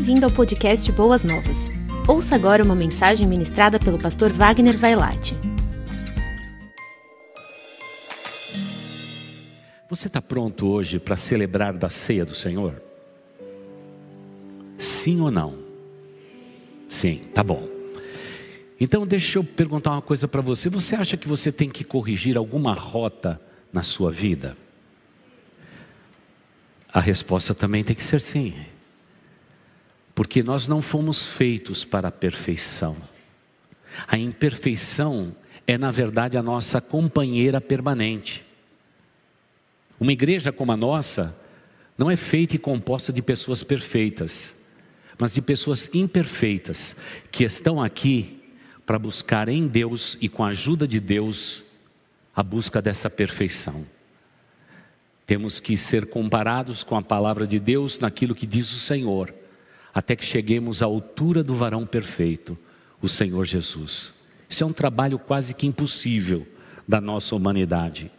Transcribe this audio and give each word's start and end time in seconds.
Bem-vindo 0.00 0.24
ao 0.24 0.30
podcast 0.30 0.90
Boas 0.92 1.22
Novas. 1.22 1.68
Ouça 2.08 2.34
agora 2.34 2.64
uma 2.64 2.74
mensagem 2.74 3.26
ministrada 3.26 3.78
pelo 3.78 3.98
pastor 3.98 4.32
Wagner 4.32 4.74
Vailate. 4.78 5.36
Você 9.90 10.06
está 10.06 10.22
pronto 10.22 10.66
hoje 10.68 10.98
para 10.98 11.18
celebrar 11.18 11.76
da 11.76 11.90
ceia 11.90 12.24
do 12.24 12.34
Senhor? 12.34 12.80
Sim 14.78 15.20
ou 15.20 15.30
não? 15.30 15.58
Sim, 16.86 17.20
tá 17.34 17.44
bom. 17.44 17.68
Então 18.80 19.06
deixa 19.06 19.38
eu 19.38 19.44
perguntar 19.44 19.90
uma 19.90 20.02
coisa 20.02 20.26
para 20.26 20.40
você. 20.40 20.70
Você 20.70 20.94
acha 20.94 21.18
que 21.18 21.28
você 21.28 21.52
tem 21.52 21.68
que 21.68 21.84
corrigir 21.84 22.38
alguma 22.38 22.72
rota 22.72 23.38
na 23.70 23.82
sua 23.82 24.10
vida? 24.10 24.56
A 26.90 27.00
resposta 27.02 27.54
também 27.54 27.84
tem 27.84 27.94
que 27.94 28.02
ser 28.02 28.22
sim. 28.22 28.54
Porque 30.20 30.42
nós 30.42 30.66
não 30.66 30.82
fomos 30.82 31.24
feitos 31.24 31.82
para 31.82 32.08
a 32.08 32.12
perfeição. 32.12 32.94
A 34.06 34.18
imperfeição 34.18 35.34
é, 35.66 35.78
na 35.78 35.90
verdade, 35.90 36.36
a 36.36 36.42
nossa 36.42 36.78
companheira 36.78 37.58
permanente. 37.58 38.44
Uma 39.98 40.12
igreja 40.12 40.52
como 40.52 40.72
a 40.72 40.76
nossa 40.76 41.34
não 41.96 42.10
é 42.10 42.16
feita 42.16 42.54
e 42.54 42.58
composta 42.58 43.10
de 43.14 43.22
pessoas 43.22 43.62
perfeitas, 43.62 44.66
mas 45.18 45.32
de 45.32 45.40
pessoas 45.40 45.88
imperfeitas 45.94 46.96
que 47.32 47.42
estão 47.42 47.82
aqui 47.82 48.42
para 48.84 48.98
buscar 48.98 49.48
em 49.48 49.66
Deus 49.66 50.18
e 50.20 50.28
com 50.28 50.44
a 50.44 50.48
ajuda 50.48 50.86
de 50.86 51.00
Deus 51.00 51.64
a 52.36 52.42
busca 52.42 52.82
dessa 52.82 53.08
perfeição. 53.08 53.86
Temos 55.24 55.58
que 55.58 55.78
ser 55.78 56.10
comparados 56.10 56.84
com 56.84 56.94
a 56.94 57.00
palavra 57.00 57.46
de 57.46 57.58
Deus 57.58 57.98
naquilo 57.98 58.34
que 58.34 58.46
diz 58.46 58.70
o 58.70 58.78
Senhor 58.78 59.39
até 59.94 60.14
que 60.14 60.24
cheguemos 60.24 60.82
à 60.82 60.86
altura 60.86 61.42
do 61.42 61.54
varão 61.54 61.86
perfeito, 61.86 62.56
o 63.00 63.08
Senhor 63.08 63.44
Jesus. 63.44 64.12
Isso 64.48 64.62
é 64.62 64.66
um 64.66 64.72
trabalho 64.72 65.18
quase 65.18 65.54
que 65.54 65.66
impossível 65.66 66.46
da 66.86 67.00
nossa 67.00 67.34
humanidade. 67.34 68.10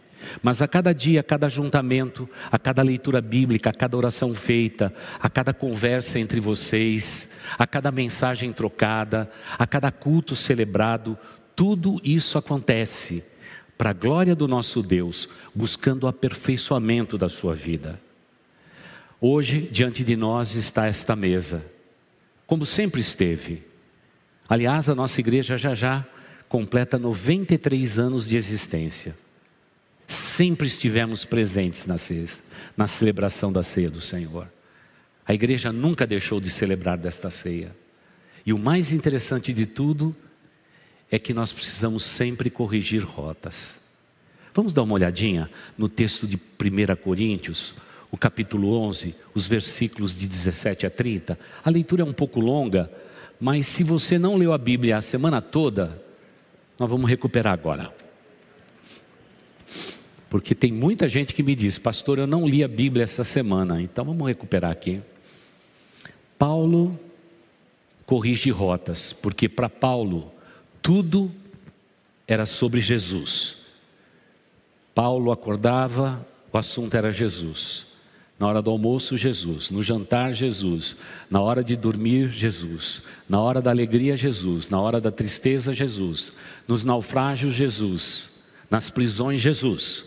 Mas 0.42 0.62
a 0.62 0.68
cada 0.68 0.92
dia, 0.92 1.20
a 1.20 1.24
cada 1.24 1.46
ajuntamento, 1.46 2.28
a 2.50 2.58
cada 2.58 2.82
leitura 2.82 3.20
bíblica, 3.20 3.70
a 3.70 3.72
cada 3.72 3.96
oração 3.96 4.34
feita, 4.34 4.92
a 5.20 5.28
cada 5.28 5.52
conversa 5.52 6.18
entre 6.18 6.40
vocês, 6.40 7.38
a 7.58 7.66
cada 7.66 7.90
mensagem 7.90 8.52
trocada, 8.52 9.30
a 9.58 9.66
cada 9.66 9.90
culto 9.90 10.36
celebrado, 10.36 11.18
tudo 11.54 12.00
isso 12.04 12.38
acontece 12.38 13.24
para 13.76 13.90
a 13.90 13.94
glória 13.94 14.34
do 14.34 14.46
nosso 14.46 14.82
Deus, 14.82 15.28
buscando 15.54 16.04
o 16.04 16.08
aperfeiçoamento 16.08 17.18
da 17.18 17.28
sua 17.28 17.54
vida. 17.54 18.00
Hoje, 19.24 19.68
diante 19.70 20.02
de 20.02 20.16
nós 20.16 20.56
está 20.56 20.88
esta 20.88 21.14
mesa, 21.14 21.64
como 22.44 22.66
sempre 22.66 23.00
esteve. 23.00 23.62
Aliás, 24.48 24.88
a 24.88 24.96
nossa 24.96 25.20
igreja 25.20 25.56
já 25.56 25.76
já 25.76 26.04
completa 26.48 26.98
93 26.98 28.00
anos 28.00 28.26
de 28.26 28.34
existência. 28.34 29.16
Sempre 30.08 30.66
estivemos 30.66 31.24
presentes 31.24 31.86
na, 31.86 31.98
ceia, 31.98 32.26
na 32.76 32.88
celebração 32.88 33.52
da 33.52 33.62
ceia 33.62 33.88
do 33.88 34.00
Senhor. 34.00 34.48
A 35.24 35.32
igreja 35.32 35.70
nunca 35.70 36.04
deixou 36.04 36.40
de 36.40 36.50
celebrar 36.50 36.98
desta 36.98 37.30
ceia. 37.30 37.76
E 38.44 38.52
o 38.52 38.58
mais 38.58 38.90
interessante 38.90 39.52
de 39.52 39.66
tudo 39.66 40.16
é 41.08 41.16
que 41.16 41.32
nós 41.32 41.52
precisamos 41.52 42.02
sempre 42.02 42.50
corrigir 42.50 43.04
rotas. 43.04 43.76
Vamos 44.52 44.72
dar 44.72 44.82
uma 44.82 44.94
olhadinha 44.94 45.48
no 45.78 45.88
texto 45.88 46.26
de 46.26 46.34
1 46.34 46.96
Coríntios, 46.96 47.76
o 48.12 48.16
capítulo 48.18 48.74
11, 48.74 49.14
os 49.34 49.48
versículos 49.48 50.14
de 50.14 50.28
17 50.28 50.84
a 50.84 50.90
30. 50.90 51.38
A 51.64 51.70
leitura 51.70 52.02
é 52.02 52.04
um 52.04 52.12
pouco 52.12 52.40
longa, 52.40 52.92
mas 53.40 53.66
se 53.66 53.82
você 53.82 54.18
não 54.18 54.36
leu 54.36 54.52
a 54.52 54.58
Bíblia 54.58 54.98
a 54.98 55.02
semana 55.02 55.40
toda, 55.40 56.00
nós 56.78 56.90
vamos 56.90 57.08
recuperar 57.08 57.54
agora. 57.54 57.90
Porque 60.28 60.54
tem 60.54 60.70
muita 60.70 61.08
gente 61.08 61.32
que 61.32 61.42
me 61.42 61.54
diz, 61.54 61.78
pastor, 61.78 62.18
eu 62.18 62.26
não 62.26 62.46
li 62.46 62.62
a 62.62 62.68
Bíblia 62.68 63.04
essa 63.04 63.24
semana, 63.24 63.80
então 63.80 64.04
vamos 64.04 64.28
recuperar 64.28 64.70
aqui. 64.70 65.00
Paulo 66.38 66.98
corrige 68.04 68.50
rotas, 68.50 69.12
porque 69.14 69.48
para 69.48 69.70
Paulo 69.70 70.30
tudo 70.82 71.32
era 72.26 72.44
sobre 72.44 72.78
Jesus. 72.78 73.62
Paulo 74.94 75.32
acordava, 75.32 76.26
o 76.52 76.58
assunto 76.58 76.94
era 76.94 77.10
Jesus. 77.10 77.91
Na 78.42 78.48
hora 78.48 78.60
do 78.60 78.70
almoço, 78.70 79.16
Jesus. 79.16 79.70
No 79.70 79.84
jantar, 79.84 80.34
Jesus. 80.34 80.96
Na 81.30 81.40
hora 81.40 81.62
de 81.62 81.76
dormir, 81.76 82.32
Jesus. 82.32 83.02
Na 83.28 83.40
hora 83.40 83.62
da 83.62 83.70
alegria, 83.70 84.16
Jesus. 84.16 84.68
Na 84.68 84.80
hora 84.80 85.00
da 85.00 85.12
tristeza, 85.12 85.72
Jesus. 85.72 86.32
Nos 86.66 86.82
naufrágios, 86.82 87.54
Jesus. 87.54 88.32
Nas 88.68 88.90
prisões, 88.90 89.40
Jesus. 89.40 90.06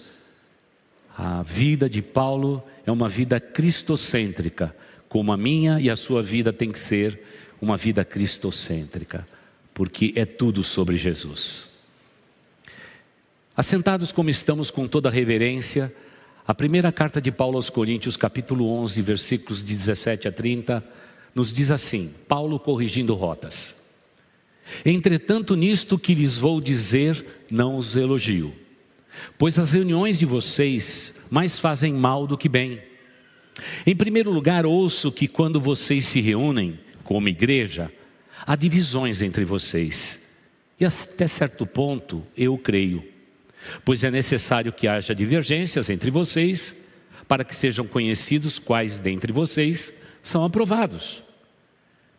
A 1.18 1.44
vida 1.44 1.90
de 1.90 2.01
Paulo 2.01 2.62
é 2.85 2.91
uma 2.91 3.07
vida 3.07 3.40
cristocêntrica, 3.40 4.75
como 5.07 5.31
a 5.31 5.38
minha 5.38 5.79
e 5.79 5.90
a 5.90 5.96
sua 5.96 6.22
vida 6.22 6.52
tem 6.52 6.69
que 6.69 6.79
ser 6.79 7.22
uma 7.62 7.78
vida 7.78 8.03
cristocêntrica, 8.03 9.25
porque 9.73 10.12
é 10.13 10.25
tudo 10.25 10.62
sobre 10.62 10.97
Jesus. 10.97 11.69
Assentados 13.56 14.12
como 14.12 14.29
estamos 14.29 14.69
com 14.69 14.90
toda 14.90 15.09
reverência, 15.09 15.90
a 16.48 16.54
primeira 16.54 16.92
carta 16.92 17.20
de 17.20 17.32
Paulo 17.32 17.56
aos 17.56 17.72
Coríntios, 17.72 18.16
capítulo 18.16 18.70
11, 18.70 19.02
versículos 19.02 19.64
de 19.64 19.74
17 19.74 20.28
a 20.28 20.32
30, 20.32 20.84
nos 21.34 21.52
diz 21.52 21.72
assim: 21.72 22.14
Paulo 22.28 22.60
corrigindo 22.60 23.16
rotas. 23.16 23.84
Entretanto, 24.86 25.56
nisto 25.56 25.98
que 25.98 26.14
lhes 26.14 26.38
vou 26.38 26.62
dizer, 26.62 27.44
não 27.50 27.78
os 27.78 27.96
elogio, 27.96 28.54
pois 29.38 29.58
as 29.58 29.72
reuniões 29.72 30.20
de 30.20 30.26
vocês 30.26 31.22
mais 31.32 31.58
fazem 31.58 31.94
mal 31.94 32.28
do 32.28 32.38
que 32.38 32.50
bem. 32.50 32.80
Em 33.86 33.96
primeiro 33.96 34.32
lugar, 34.32 34.66
ouço 34.66 35.12
que 35.12 35.28
quando 35.28 35.60
vocês 35.60 36.06
se 36.06 36.22
reúnem 36.22 36.80
como 37.04 37.28
igreja, 37.28 37.92
há 38.46 38.56
divisões 38.56 39.22
entre 39.22 39.46
vocês. 39.46 40.26
E 40.80 40.86
até 40.86 41.26
certo 41.26 41.66
ponto 41.66 42.24
eu 42.36 42.58
creio 42.58 43.15
pois 43.84 44.03
é 44.03 44.12
necessário 44.12 44.72
que 44.72 44.88
haja 44.88 45.14
divergências 45.16 45.90
entre 45.90 46.12
vocês, 46.12 46.86
para 47.28 47.44
que 47.44 47.56
sejam 47.56 47.88
conhecidos 47.88 48.59
quais 48.59 49.00
dentre 49.00 49.31
vocês 49.31 50.02
são 50.22 50.44
aprovados. 50.44 51.24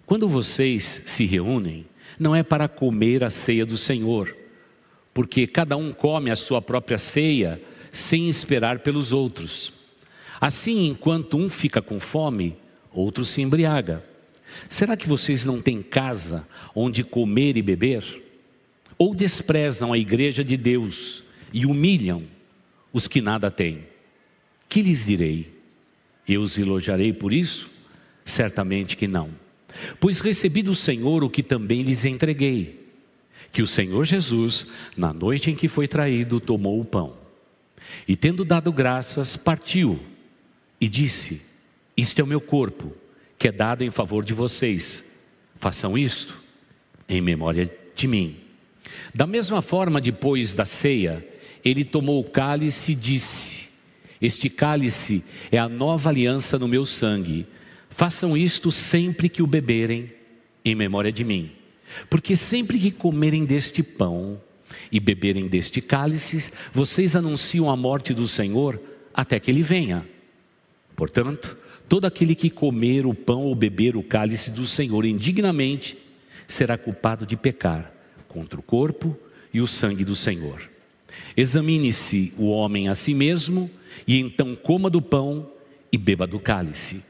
Quando 0.04 0.28
vocês 0.28 1.02
se 1.06 1.24
reúnem, 1.24 1.86
não 2.18 2.34
é 2.34 2.42
para 2.42 2.68
comer 2.68 3.24
a 3.24 3.30
ceia 3.30 3.66
do 3.66 3.76
Senhor, 3.76 4.34
porque 5.12 5.46
cada 5.46 5.76
um 5.76 5.92
come 5.92 6.30
a 6.30 6.36
sua 6.36 6.62
própria 6.62 6.98
ceia 6.98 7.60
sem 7.90 8.28
esperar 8.28 8.80
pelos 8.80 9.12
outros. 9.12 9.72
Assim, 10.40 10.88
enquanto 10.88 11.36
um 11.36 11.48
fica 11.48 11.80
com 11.80 11.98
fome, 11.98 12.56
outro 12.92 13.24
se 13.24 13.40
embriaga. 13.42 14.04
Será 14.68 14.96
que 14.96 15.08
vocês 15.08 15.44
não 15.44 15.60
têm 15.60 15.82
casa 15.82 16.46
onde 16.74 17.02
comer 17.02 17.56
e 17.56 17.62
beber? 17.62 18.22
Ou 18.98 19.14
desprezam 19.14 19.92
a 19.92 19.98
igreja 19.98 20.44
de 20.44 20.56
Deus 20.56 21.25
e 21.56 21.64
humilham 21.64 22.22
os 22.92 23.08
que 23.08 23.22
nada 23.22 23.50
têm. 23.50 23.86
Que 24.68 24.82
lhes 24.82 25.06
direi? 25.06 25.58
Eu 26.28 26.42
os 26.42 26.58
elogiarei 26.58 27.14
por 27.14 27.32
isso? 27.32 27.70
Certamente 28.26 28.94
que 28.94 29.08
não. 29.08 29.30
Pois 29.98 30.20
recebi 30.20 30.60
do 30.60 30.74
Senhor 30.74 31.24
o 31.24 31.30
que 31.30 31.42
também 31.42 31.80
lhes 31.80 32.04
entreguei: 32.04 32.86
que 33.50 33.62
o 33.62 33.66
Senhor 33.66 34.04
Jesus, 34.04 34.66
na 34.94 35.14
noite 35.14 35.50
em 35.50 35.56
que 35.56 35.66
foi 35.66 35.88
traído, 35.88 36.40
tomou 36.40 36.78
o 36.78 36.84
pão 36.84 37.16
e, 38.06 38.14
tendo 38.16 38.44
dado 38.44 38.70
graças, 38.70 39.34
partiu 39.34 39.98
e 40.78 40.90
disse: 40.90 41.40
Isto 41.96 42.20
é 42.20 42.24
o 42.24 42.26
meu 42.26 42.40
corpo, 42.40 42.92
que 43.38 43.48
é 43.48 43.52
dado 43.52 43.82
em 43.82 43.90
favor 43.90 44.22
de 44.22 44.34
vocês. 44.34 45.10
Façam 45.54 45.96
isto 45.96 46.38
em 47.08 47.22
memória 47.22 47.74
de 47.94 48.06
mim. 48.06 48.36
Da 49.14 49.26
mesma 49.26 49.62
forma, 49.62 50.02
depois 50.02 50.52
da 50.52 50.66
ceia, 50.66 51.26
ele 51.68 51.84
tomou 51.84 52.20
o 52.20 52.24
cálice 52.24 52.92
e 52.92 52.94
disse: 52.94 53.68
Este 54.22 54.48
cálice 54.48 55.24
é 55.50 55.58
a 55.58 55.68
nova 55.68 56.10
aliança 56.10 56.56
no 56.58 56.68
meu 56.68 56.86
sangue. 56.86 57.44
Façam 57.90 58.36
isto 58.36 58.70
sempre 58.70 59.28
que 59.28 59.42
o 59.42 59.48
beberem, 59.48 60.12
em 60.64 60.76
memória 60.76 61.10
de 61.10 61.24
mim. 61.24 61.50
Porque 62.08 62.36
sempre 62.36 62.78
que 62.78 62.92
comerem 62.92 63.44
deste 63.44 63.82
pão 63.82 64.40
e 64.92 65.00
beberem 65.00 65.48
deste 65.48 65.80
cálice, 65.80 66.52
vocês 66.72 67.16
anunciam 67.16 67.68
a 67.68 67.76
morte 67.76 68.14
do 68.14 68.28
Senhor 68.28 68.80
até 69.12 69.40
que 69.40 69.50
ele 69.50 69.62
venha. 69.62 70.06
Portanto, 70.94 71.56
todo 71.88 72.04
aquele 72.04 72.36
que 72.36 72.48
comer 72.48 73.06
o 73.06 73.14
pão 73.14 73.42
ou 73.42 73.54
beber 73.56 73.96
o 73.96 74.04
cálice 74.04 74.52
do 74.52 74.66
Senhor 74.66 75.04
indignamente 75.04 75.98
será 76.46 76.78
culpado 76.78 77.26
de 77.26 77.36
pecar 77.36 77.92
contra 78.28 78.60
o 78.60 78.62
corpo 78.62 79.18
e 79.52 79.60
o 79.60 79.66
sangue 79.66 80.04
do 80.04 80.14
Senhor. 80.14 80.75
Examine-se 81.36 82.32
o 82.36 82.48
homem 82.48 82.88
a 82.88 82.94
si 82.94 83.14
mesmo, 83.14 83.70
e 84.06 84.18
então 84.18 84.54
coma 84.54 84.88
do 84.88 85.02
pão 85.02 85.50
e 85.92 85.98
beba 85.98 86.26
do 86.26 86.38
cálice. 86.38 87.04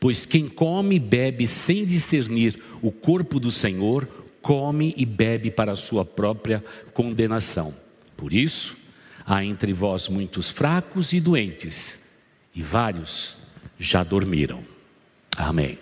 Pois 0.00 0.24
quem 0.24 0.48
come 0.48 0.96
e 0.96 1.00
bebe 1.00 1.46
sem 1.46 1.84
discernir 1.84 2.60
o 2.80 2.90
corpo 2.90 3.38
do 3.38 3.50
Senhor, 3.50 4.08
come 4.40 4.94
e 4.96 5.06
bebe 5.06 5.50
para 5.50 5.72
a 5.72 5.76
sua 5.76 6.04
própria 6.04 6.64
condenação. 6.92 7.74
Por 8.16 8.32
isso, 8.32 8.76
há 9.26 9.44
entre 9.44 9.72
vós 9.72 10.08
muitos 10.08 10.50
fracos 10.50 11.12
e 11.12 11.20
doentes, 11.20 12.10
e 12.54 12.62
vários 12.62 13.36
já 13.78 14.04
dormiram. 14.04 14.62
Amém. 15.36 15.78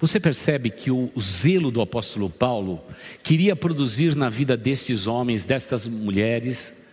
Você 0.00 0.20
percebe 0.20 0.70
que 0.70 0.90
o, 0.92 1.10
zelo 1.20 1.72
do 1.72 1.80
apóstolo 1.80 2.30
Paulo 2.30 2.80
queria 3.22 3.56
produzir 3.56 4.14
na 4.14 4.30
vida 4.30 4.56
destes 4.56 5.08
homens, 5.08 5.44
destas 5.44 5.88
mulheres, 5.88 6.86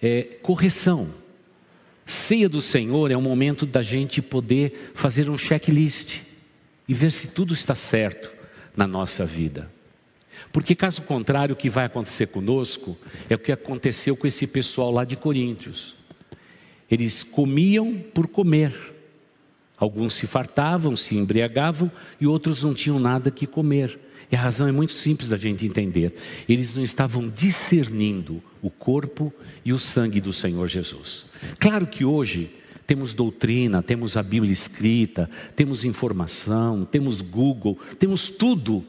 é, 0.00 0.22
correção. 0.42 1.12
Ceia 2.04 2.48
do 2.48 2.62
Senhor 2.62 3.10
é 3.10 3.16
um 3.16 3.22
momento 3.22 3.66
da 3.66 3.82
gente 3.82 4.22
poder 4.22 4.92
fazer 4.94 5.28
um 5.28 5.36
checklist 5.36 6.20
e 6.86 6.94
ver 6.94 7.10
se 7.10 7.28
tudo 7.28 7.52
está 7.52 7.74
certo 7.74 8.32
na 8.76 8.86
nossa 8.86 9.26
vida. 9.26 9.68
Porque, 10.52 10.76
caso 10.76 11.02
contrário, 11.02 11.54
o 11.54 11.56
que 11.56 11.68
vai 11.68 11.86
acontecer 11.86 12.28
conosco 12.28 12.96
é 13.28 13.34
o 13.34 13.38
que 13.38 13.50
aconteceu 13.50 14.16
com 14.16 14.26
esse 14.26 14.46
pessoal 14.46 14.92
lá 14.92 15.04
de 15.04 15.16
Coríntios. 15.16 15.96
Eles 16.88 17.24
comiam 17.24 17.94
por 18.14 18.28
comer 18.28 18.95
Alguns 19.78 20.14
se 20.14 20.26
fartavam, 20.26 20.96
se 20.96 21.14
embriagavam 21.14 21.90
e 22.20 22.26
outros 22.26 22.62
não 22.62 22.72
tinham 22.72 22.98
nada 22.98 23.30
que 23.30 23.46
comer. 23.46 23.98
E 24.30 24.34
a 24.34 24.40
razão 24.40 24.66
é 24.66 24.72
muito 24.72 24.92
simples 24.92 25.28
da 25.28 25.36
gente 25.36 25.66
entender. 25.66 26.14
Eles 26.48 26.74
não 26.74 26.82
estavam 26.82 27.28
discernindo 27.28 28.42
o 28.60 28.70
corpo 28.70 29.32
e 29.64 29.72
o 29.72 29.78
sangue 29.78 30.20
do 30.20 30.32
Senhor 30.32 30.66
Jesus. 30.66 31.26
Claro 31.58 31.86
que 31.86 32.04
hoje 32.04 32.50
temos 32.86 33.14
doutrina, 33.14 33.82
temos 33.82 34.16
a 34.16 34.22
Bíblia 34.22 34.52
escrita, 34.52 35.28
temos 35.54 35.84
informação, 35.84 36.84
temos 36.84 37.20
Google, 37.20 37.78
temos 37.98 38.28
tudo 38.28 38.84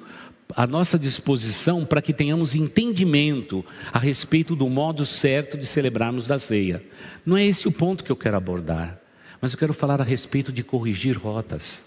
à 0.55 0.65
nossa 0.65 0.97
disposição 0.97 1.85
para 1.85 2.01
que 2.01 2.13
tenhamos 2.13 2.55
entendimento 2.55 3.65
a 3.91 3.99
respeito 3.99 4.55
do 4.55 4.69
modo 4.69 5.05
certo 5.05 5.57
de 5.57 5.65
celebrarmos 5.65 6.27
da 6.27 6.37
ceia. 6.37 6.83
Não 7.25 7.35
é 7.35 7.45
esse 7.45 7.67
o 7.67 7.71
ponto 7.71 8.03
que 8.03 8.11
eu 8.11 8.15
quero 8.15 8.37
abordar. 8.37 9.06
Mas 9.39 9.53
eu 9.53 9.59
quero 9.59 9.73
falar 9.73 10.01
a 10.01 10.03
respeito 10.03 10.51
de 10.51 10.63
corrigir 10.63 11.17
rotas. 11.17 11.79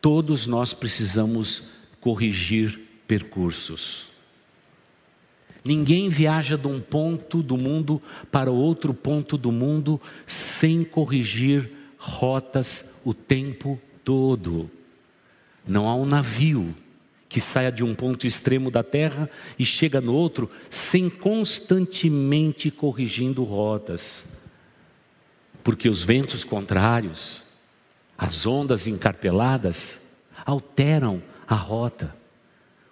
Todos 0.00 0.46
nós 0.46 0.74
precisamos 0.74 1.64
corrigir 2.00 2.78
percursos. 3.06 4.08
Ninguém 5.64 6.10
viaja 6.10 6.58
de 6.58 6.66
um 6.68 6.78
ponto 6.78 7.42
do 7.42 7.56
mundo 7.56 8.02
para 8.30 8.50
outro 8.50 8.92
ponto 8.92 9.38
do 9.38 9.50
mundo 9.50 9.98
sem 10.26 10.84
corrigir 10.84 11.70
rotas 11.96 12.96
o 13.02 13.14
tempo 13.14 13.80
todo. 14.04 14.70
Não 15.66 15.88
há 15.88 15.94
um 15.94 16.04
navio 16.04 16.76
que 17.26 17.40
saia 17.40 17.72
de 17.72 17.82
um 17.82 17.94
ponto 17.94 18.26
extremo 18.26 18.70
da 18.70 18.82
terra 18.82 19.30
e 19.58 19.64
chega 19.64 20.02
no 20.02 20.12
outro 20.12 20.50
sem 20.68 21.08
constantemente 21.08 22.70
corrigindo 22.70 23.42
rotas 23.42 24.43
porque 25.64 25.88
os 25.88 26.02
ventos 26.02 26.44
contrários, 26.44 27.42
as 28.18 28.44
ondas 28.44 28.86
encarpeladas, 28.86 30.02
alteram 30.44 31.22
a 31.48 31.54
rota. 31.54 32.14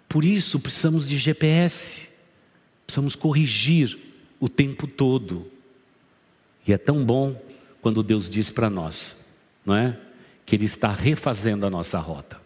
Por 0.09 0.25
isso 0.25 0.59
precisamos 0.59 1.07
de 1.07 1.17
GPS, 1.17 2.09
precisamos 2.85 3.15
corrigir 3.15 3.97
o 4.39 4.49
tempo 4.49 4.87
todo. 4.87 5.49
E 6.67 6.73
é 6.73 6.77
tão 6.77 7.05
bom 7.05 7.39
quando 7.79 8.01
Deus 8.01 8.27
diz 8.27 8.49
para 8.49 8.69
nós, 8.69 9.23
não 9.63 9.75
é? 9.75 9.97
Que 10.43 10.55
Ele 10.55 10.65
está 10.65 10.91
refazendo 10.91 11.67
a 11.67 11.69
nossa 11.69 11.99
rota. 11.99 12.41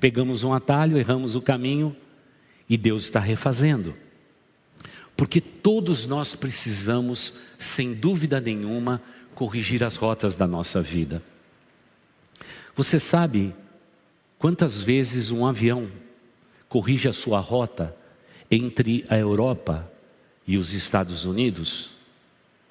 Pegamos 0.00 0.44
um 0.44 0.52
atalho, 0.52 0.96
erramos 0.96 1.34
o 1.34 1.42
caminho 1.42 1.96
e 2.68 2.76
Deus 2.76 3.02
está 3.02 3.18
refazendo. 3.18 3.96
Porque 5.16 5.40
todos 5.40 6.06
nós 6.06 6.36
precisamos, 6.36 7.34
sem 7.58 7.92
dúvida 7.92 8.40
nenhuma, 8.40 9.02
corrigir 9.38 9.84
as 9.84 9.94
rotas 9.94 10.34
da 10.34 10.48
nossa 10.48 10.82
vida. 10.82 11.22
Você 12.74 12.98
sabe 12.98 13.54
quantas 14.36 14.82
vezes 14.82 15.30
um 15.30 15.46
avião 15.46 15.88
corrige 16.68 17.06
a 17.06 17.12
sua 17.12 17.38
rota 17.38 17.94
entre 18.50 19.06
a 19.08 19.16
Europa 19.16 19.88
e 20.44 20.58
os 20.58 20.72
Estados 20.72 21.24
Unidos? 21.24 21.92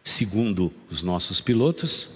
Segundo 0.03 0.73
os 0.89 1.01
nossos 1.01 1.39
pilotos, 1.39 2.09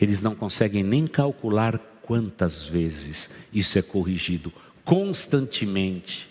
eles 0.00 0.22
não 0.22 0.34
conseguem 0.34 0.82
nem 0.82 1.06
calcular 1.06 1.78
quantas 2.00 2.62
vezes 2.62 3.28
isso 3.52 3.78
é 3.78 3.82
corrigido 3.82 4.50
constantemente 4.86 6.30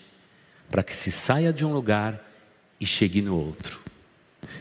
para 0.68 0.82
que 0.82 0.96
se 0.96 1.12
saia 1.12 1.52
de 1.52 1.64
um 1.64 1.72
lugar 1.72 2.28
e 2.80 2.84
chegue 2.84 3.22
no 3.22 3.38
outro. 3.38 3.78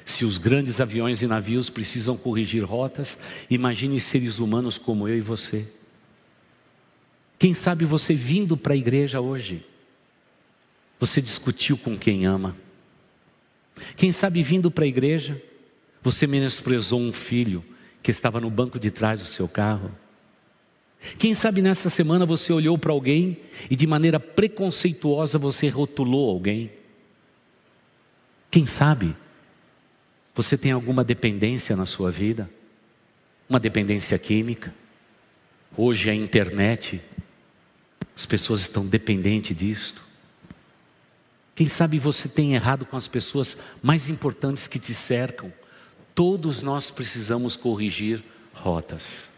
Se 0.06 0.26
os 0.26 0.38
grandes 0.38 0.82
aviões 0.82 1.22
e 1.22 1.28
navios 1.28 1.70
precisam 1.70 2.18
corrigir 2.18 2.64
rotas, 2.64 3.18
imagine 3.50 4.00
seres 4.00 4.40
humanos 4.40 4.78
como 4.78 5.08
eu 5.08 5.18
e 5.18 5.22
você. 5.22 5.68
Quem 7.38 7.54
sabe 7.54 7.86
você 7.86 8.14
vindo 8.14 8.56
para 8.56 8.74
a 8.74 8.78
igreja 8.78 9.20
hoje, 9.20 9.66
você 11.00 11.22
discutiu 11.22 11.78
com 11.78 11.98
quem 11.98 12.26
ama. 12.26 12.56
Quem 13.96 14.12
sabe 14.12 14.44
vindo 14.44 14.70
para 14.70 14.84
a 14.84 14.88
igreja, 14.88 15.42
você 16.04 16.28
menosprezou 16.28 17.00
um 17.00 17.12
filho 17.12 17.64
que 18.04 18.12
estava 18.12 18.40
no 18.40 18.50
banco 18.50 18.80
de 18.80 18.92
trás 18.92 19.22
do 19.22 19.26
seu 19.26 19.48
carro. 19.48 19.92
Quem 21.18 21.34
sabe 21.34 21.62
nessa 21.62 21.90
semana 21.90 22.26
você 22.26 22.54
olhou 22.54 22.78
para 22.78 22.92
alguém 22.92 23.38
e 23.70 23.76
de 23.76 23.88
maneira 23.88 24.20
preconceituosa 24.20 25.38
você 25.40 25.68
rotulou 25.68 26.30
alguém. 26.30 26.72
Quem 28.52 28.68
sabe 28.68 29.16
você 30.34 30.58
tem 30.58 30.72
alguma 30.72 31.04
dependência 31.04 31.76
na 31.76 31.86
sua 31.86 32.10
vida? 32.10 32.50
Uma 33.50 33.60
dependência 33.60 34.18
química? 34.18 34.74
Hoje 35.76 36.10
a 36.10 36.16
internet, 36.16 37.02
as 38.16 38.26
pessoas 38.26 38.62
estão 38.62 38.86
dependentes 38.86 39.56
disto. 39.56 40.02
Quem 41.54 41.68
sabe 41.68 42.00
você 42.00 42.30
tem 42.30 42.54
errado 42.54 42.86
com 42.86 42.96
as 42.96 43.10
pessoas 43.10 43.58
mais 43.84 44.08
importantes 44.08 44.68
que 44.68 44.80
te 44.80 44.94
cercam? 44.94 45.52
Todos 46.16 46.64
nós 46.64 46.92
precisamos 46.92 47.58
corrigir 47.58 48.24
rotas. 48.54 49.30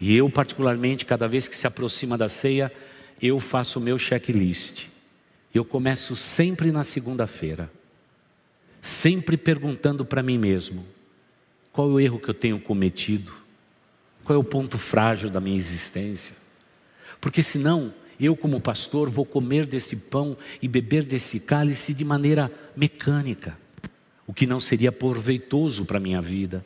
E 0.00 0.16
eu, 0.16 0.28
particularmente, 0.28 1.04
cada 1.04 1.28
vez 1.28 1.46
que 1.46 1.56
se 1.56 1.66
aproxima 1.66 2.18
da 2.18 2.28
ceia, 2.28 2.72
eu 3.22 3.38
faço 3.38 3.78
o 3.78 3.82
meu 3.82 3.98
checklist. 3.98 4.86
Eu 5.54 5.64
começo 5.64 6.14
sempre 6.16 6.70
na 6.72 6.84
segunda-feira 6.84 7.77
sempre 8.82 9.36
perguntando 9.36 10.04
para 10.04 10.22
mim 10.22 10.38
mesmo: 10.38 10.84
qual 11.72 11.88
é 11.90 11.92
o 11.92 12.00
erro 12.00 12.18
que 12.18 12.28
eu 12.28 12.34
tenho 12.34 12.58
cometido? 12.58 13.32
Qual 14.24 14.36
é 14.36 14.38
o 14.38 14.44
ponto 14.44 14.76
frágil 14.76 15.30
da 15.30 15.40
minha 15.40 15.56
existência? 15.56 16.34
Porque 17.20 17.42
senão, 17.42 17.94
eu, 18.20 18.36
como 18.36 18.60
pastor, 18.60 19.08
vou 19.08 19.24
comer 19.24 19.64
desse 19.64 19.96
pão 19.96 20.36
e 20.60 20.68
beber 20.68 21.04
desse 21.04 21.40
cálice 21.40 21.94
de 21.94 22.04
maneira 22.04 22.52
mecânica, 22.76 23.56
o 24.26 24.34
que 24.34 24.46
não 24.46 24.60
seria 24.60 24.92
proveitoso 24.92 25.84
para 25.84 25.96
a 25.96 26.00
minha 26.00 26.20
vida, 26.20 26.64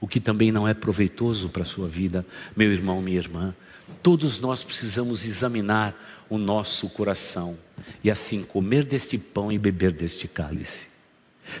o 0.00 0.06
que 0.06 0.20
também 0.20 0.52
não 0.52 0.68
é 0.68 0.74
proveitoso 0.74 1.48
para 1.48 1.62
a 1.62 1.66
sua 1.66 1.88
vida, 1.88 2.24
meu 2.56 2.70
irmão, 2.70 3.02
minha 3.02 3.18
irmã. 3.18 3.54
Todos 4.02 4.38
nós 4.38 4.62
precisamos 4.62 5.24
examinar 5.24 6.24
o 6.28 6.38
nosso 6.38 6.88
coração 6.90 7.58
e 8.02 8.10
assim 8.10 8.44
comer 8.44 8.84
deste 8.84 9.18
pão 9.18 9.50
e 9.50 9.58
beber 9.58 9.92
deste 9.92 10.28
cálice. 10.28 10.93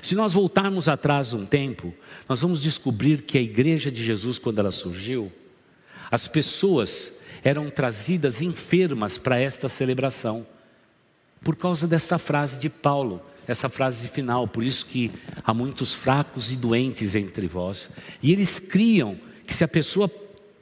Se 0.02 0.14
nós 0.14 0.32
voltarmos 0.32 0.88
atrás 0.88 1.32
um 1.32 1.44
tempo, 1.44 1.94
nós 2.28 2.40
vamos 2.40 2.60
descobrir 2.60 3.22
que 3.22 3.38
a 3.38 3.42
igreja 3.42 3.90
de 3.90 4.02
Jesus, 4.02 4.38
quando 4.38 4.58
ela 4.58 4.70
surgiu, 4.70 5.30
as 6.10 6.28
pessoas 6.28 7.12
eram 7.42 7.70
trazidas 7.70 8.40
enfermas 8.40 9.18
para 9.18 9.38
esta 9.38 9.68
celebração, 9.68 10.46
por 11.42 11.56
causa 11.56 11.86
desta 11.86 12.18
frase 12.18 12.58
de 12.58 12.70
Paulo, 12.70 13.20
essa 13.46 13.68
frase 13.68 14.08
final, 14.08 14.48
por 14.48 14.64
isso 14.64 14.86
que 14.86 15.12
há 15.44 15.52
muitos 15.52 15.92
fracos 15.92 16.50
e 16.50 16.56
doentes 16.56 17.14
entre 17.14 17.46
vós. 17.46 17.90
E 18.22 18.32
eles 18.32 18.58
criam 18.58 19.18
que 19.46 19.54
se 19.54 19.62
a 19.62 19.68
pessoa 19.68 20.10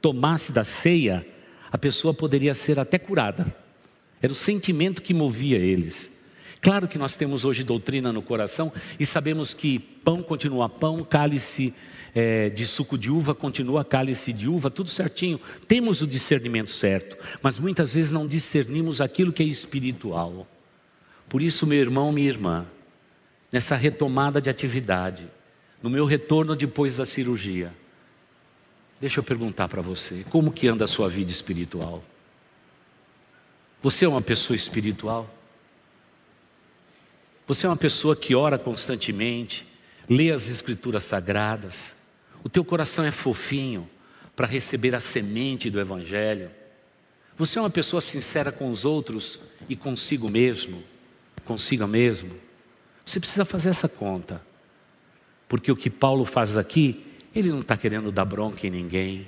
tomasse 0.01 0.51
da 0.51 0.65
ceia, 0.65 1.25
a 1.71 1.77
pessoa 1.77 2.13
poderia 2.13 2.53
ser 2.53 2.77
até 2.79 2.99
curada. 2.99 3.55
Era 4.21 4.33
o 4.33 4.35
sentimento 4.35 5.01
que 5.01 5.13
movia 5.13 5.57
eles. 5.57 6.12
Claro 6.63 6.87
que 6.87 6.97
nós 6.97 7.15
temos 7.15 7.43
hoje 7.43 7.61
doutrina 7.63 8.13
no 8.13 8.21
coração 8.21 8.71
e 8.97 9.05
sabemos 9.05 9.53
que 9.53 9.77
pão 9.77 10.23
continua 10.23 10.69
pão, 10.69 11.03
cálice 11.03 11.73
é, 12.15 12.49
de 12.49 12.65
suco 12.65 12.97
de 12.97 13.11
uva 13.11 13.35
continua 13.35 13.83
cálice 13.83 14.31
de 14.31 14.47
uva, 14.47 14.71
tudo 14.71 14.89
certinho. 14.89 15.39
Temos 15.67 16.01
o 16.01 16.07
discernimento 16.07 16.71
certo, 16.71 17.17
mas 17.41 17.59
muitas 17.59 17.93
vezes 17.93 18.11
não 18.11 18.25
discernimos 18.25 19.01
aquilo 19.01 19.33
que 19.33 19.43
é 19.43 19.45
espiritual. 19.45 20.47
Por 21.27 21.41
isso, 21.41 21.67
meu 21.67 21.79
irmão, 21.79 22.11
minha 22.13 22.29
irmã, 22.29 22.65
nessa 23.51 23.75
retomada 23.75 24.41
de 24.41 24.49
atividade, 24.49 25.27
no 25.81 25.89
meu 25.89 26.05
retorno 26.05 26.55
depois 26.55 26.95
da 26.95 27.05
cirurgia, 27.05 27.73
Deixa 29.03 29.19
eu 29.19 29.23
perguntar 29.25 29.67
para 29.67 29.81
você, 29.81 30.23
como 30.29 30.49
que 30.49 30.65
anda 30.65 30.85
a 30.85 30.87
sua 30.87 31.09
vida 31.09 31.29
espiritual? 31.29 32.01
Você 33.81 34.05
é 34.05 34.07
uma 34.07 34.21
pessoa 34.21 34.55
espiritual? 34.55 35.29
Você 37.45 37.65
é 37.65 37.69
uma 37.69 37.75
pessoa 37.75 38.15
que 38.15 38.33
ora 38.33 38.57
constantemente, 38.57 39.67
lê 40.09 40.31
as 40.31 40.47
escrituras 40.47 41.03
sagradas, 41.03 41.95
o 42.43 42.49
teu 42.49 42.63
coração 42.63 43.05
é 43.05 43.11
fofinho 43.11 43.89
para 44.35 44.47
receber 44.47 44.95
a 44.95 44.99
semente 44.99 45.69
do 45.69 45.79
evangelho. 45.79 46.49
Você 47.37 47.57
é 47.57 47.61
uma 47.61 47.69
pessoa 47.69 48.01
sincera 48.01 48.51
com 48.51 48.69
os 48.69 48.85
outros 48.85 49.41
e 49.67 49.75
consigo 49.75 50.29
mesmo, 50.29 50.83
consiga 51.45 51.87
mesmo. 51.87 52.35
Você 53.05 53.19
precisa 53.19 53.45
fazer 53.45 53.69
essa 53.69 53.89
conta, 53.89 54.41
porque 55.47 55.71
o 55.71 55.75
que 55.75 55.89
Paulo 55.89 56.25
faz 56.25 56.57
aqui, 56.57 57.05
ele 57.35 57.49
não 57.49 57.61
está 57.61 57.75
querendo 57.75 58.11
dar 58.11 58.25
bronca 58.25 58.65
em 58.65 58.69
ninguém, 58.69 59.27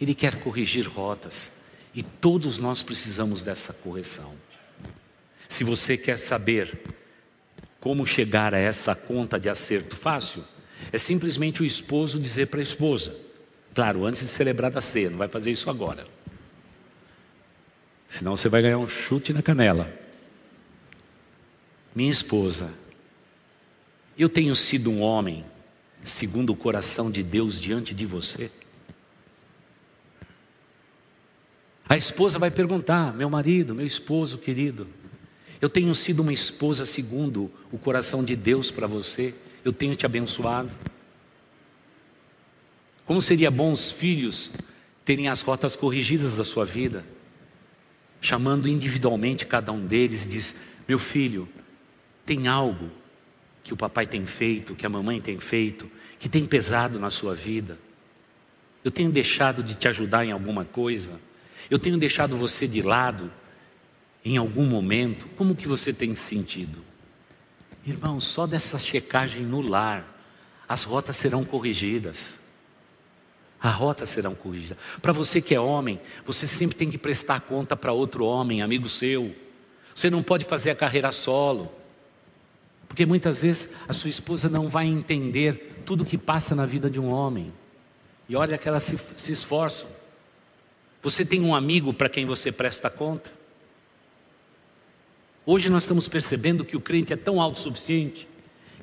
ele 0.00 0.14
quer 0.14 0.40
corrigir 0.40 0.88
rotas 0.88 1.64
e 1.94 2.02
todos 2.02 2.58
nós 2.58 2.82
precisamos 2.82 3.42
dessa 3.42 3.72
correção. 3.72 4.34
Se 5.48 5.64
você 5.64 5.96
quer 5.96 6.18
saber 6.18 6.78
como 7.80 8.06
chegar 8.06 8.54
a 8.54 8.58
essa 8.58 8.94
conta 8.94 9.38
de 9.38 9.48
acerto 9.48 9.96
fácil, 9.96 10.44
é 10.92 10.98
simplesmente 10.98 11.62
o 11.62 11.66
esposo 11.66 12.18
dizer 12.18 12.46
para 12.46 12.60
a 12.60 12.62
esposa, 12.62 13.14
claro, 13.74 14.04
antes 14.04 14.22
de 14.22 14.28
celebrar 14.28 14.76
a 14.76 14.80
ceia, 14.80 15.10
não 15.10 15.18
vai 15.18 15.28
fazer 15.28 15.50
isso 15.50 15.70
agora. 15.70 16.06
Senão 18.08 18.36
você 18.36 18.48
vai 18.48 18.62
ganhar 18.62 18.78
um 18.78 18.88
chute 18.88 19.32
na 19.32 19.42
canela. 19.42 19.92
Minha 21.94 22.12
esposa, 22.12 22.72
eu 24.16 24.28
tenho 24.28 24.54
sido 24.56 24.90
um 24.90 25.00
homem 25.00 25.44
segundo 26.04 26.52
o 26.52 26.56
coração 26.56 27.10
de 27.10 27.22
Deus 27.22 27.60
diante 27.60 27.94
de 27.94 28.06
você? 28.06 28.50
A 31.88 31.96
esposa 31.96 32.38
vai 32.38 32.50
perguntar: 32.50 33.14
meu 33.14 33.30
marido, 33.30 33.74
meu 33.74 33.86
esposo 33.86 34.38
querido, 34.38 34.86
eu 35.60 35.68
tenho 35.68 35.94
sido 35.94 36.20
uma 36.20 36.32
esposa 36.32 36.86
segundo 36.86 37.50
o 37.72 37.78
coração 37.78 38.24
de 38.24 38.36
Deus 38.36 38.70
para 38.70 38.86
você? 38.86 39.34
Eu 39.64 39.72
tenho 39.72 39.96
te 39.96 40.06
abençoado? 40.06 40.70
Como 43.04 43.20
seria 43.20 43.50
bom 43.50 43.72
os 43.72 43.90
filhos 43.90 44.52
terem 45.04 45.28
as 45.28 45.40
rotas 45.40 45.74
corrigidas 45.74 46.36
da 46.36 46.44
sua 46.44 46.64
vida? 46.64 47.04
Chamando 48.20 48.68
individualmente 48.68 49.46
cada 49.46 49.72
um 49.72 49.84
deles, 49.84 50.26
diz: 50.26 50.54
Meu 50.86 50.98
filho, 50.98 51.48
tem 52.24 52.46
algo 52.46 52.90
que 53.64 53.72
o 53.72 53.76
papai 53.76 54.06
tem 54.06 54.26
feito, 54.26 54.74
que 54.74 54.86
a 54.86 54.88
mamãe 54.88 55.20
tem 55.20 55.40
feito, 55.40 55.90
que 56.18 56.28
tem 56.28 56.44
pesado 56.44 57.00
na 57.00 57.10
sua 57.10 57.34
vida? 57.34 57.78
Eu 58.84 58.90
tenho 58.90 59.10
deixado 59.10 59.62
de 59.62 59.74
te 59.74 59.88
ajudar 59.88 60.24
em 60.24 60.30
alguma 60.30 60.64
coisa? 60.64 61.20
Eu 61.70 61.78
tenho 61.78 61.98
deixado 61.98 62.36
você 62.36 62.68
de 62.68 62.80
lado 62.82 63.32
em 64.24 64.36
algum 64.36 64.64
momento? 64.64 65.26
Como 65.36 65.54
que 65.54 65.68
você 65.68 65.92
tem 65.92 66.14
sentido? 66.14 66.84
Irmão, 67.86 68.20
só 68.20 68.46
dessa 68.46 68.78
checagem 68.78 69.42
no 69.42 69.60
lar, 69.60 70.06
as 70.68 70.82
rotas 70.82 71.16
serão 71.16 71.44
corrigidas. 71.44 72.34
A 73.60 73.70
rota 73.70 74.06
serão 74.06 74.34
corrigidas. 74.34 74.78
Para 75.00 75.12
você 75.12 75.40
que 75.40 75.54
é 75.54 75.60
homem, 75.60 76.00
você 76.24 76.46
sempre 76.46 76.76
tem 76.76 76.90
que 76.90 76.98
prestar 76.98 77.40
conta 77.40 77.76
para 77.76 77.92
outro 77.92 78.24
homem, 78.24 78.62
amigo 78.62 78.88
seu. 78.88 79.34
Você 79.94 80.10
não 80.10 80.22
pode 80.22 80.44
fazer 80.44 80.70
a 80.70 80.76
carreira 80.76 81.10
solo. 81.10 81.72
Porque 82.86 83.04
muitas 83.04 83.42
vezes 83.42 83.76
a 83.88 83.92
sua 83.92 84.10
esposa 84.10 84.48
não 84.48 84.68
vai 84.68 84.86
entender 84.86 85.82
tudo 85.84 86.04
que 86.04 86.16
passa 86.16 86.54
na 86.54 86.66
vida 86.66 86.90
de 86.90 87.00
um 87.00 87.10
homem. 87.10 87.52
E 88.28 88.36
olha 88.36 88.58
que 88.58 88.68
elas 88.68 88.82
se, 88.82 88.98
se 89.16 89.32
esforçam. 89.32 89.88
Você 91.02 91.24
tem 91.24 91.40
um 91.40 91.54
amigo 91.54 91.92
para 91.94 92.08
quem 92.08 92.26
você 92.26 92.52
presta 92.52 92.90
conta? 92.90 93.37
Hoje 95.50 95.70
nós 95.70 95.84
estamos 95.84 96.06
percebendo 96.06 96.62
que 96.62 96.76
o 96.76 96.80
crente 96.80 97.10
é 97.10 97.16
tão 97.16 97.40
autossuficiente 97.40 98.28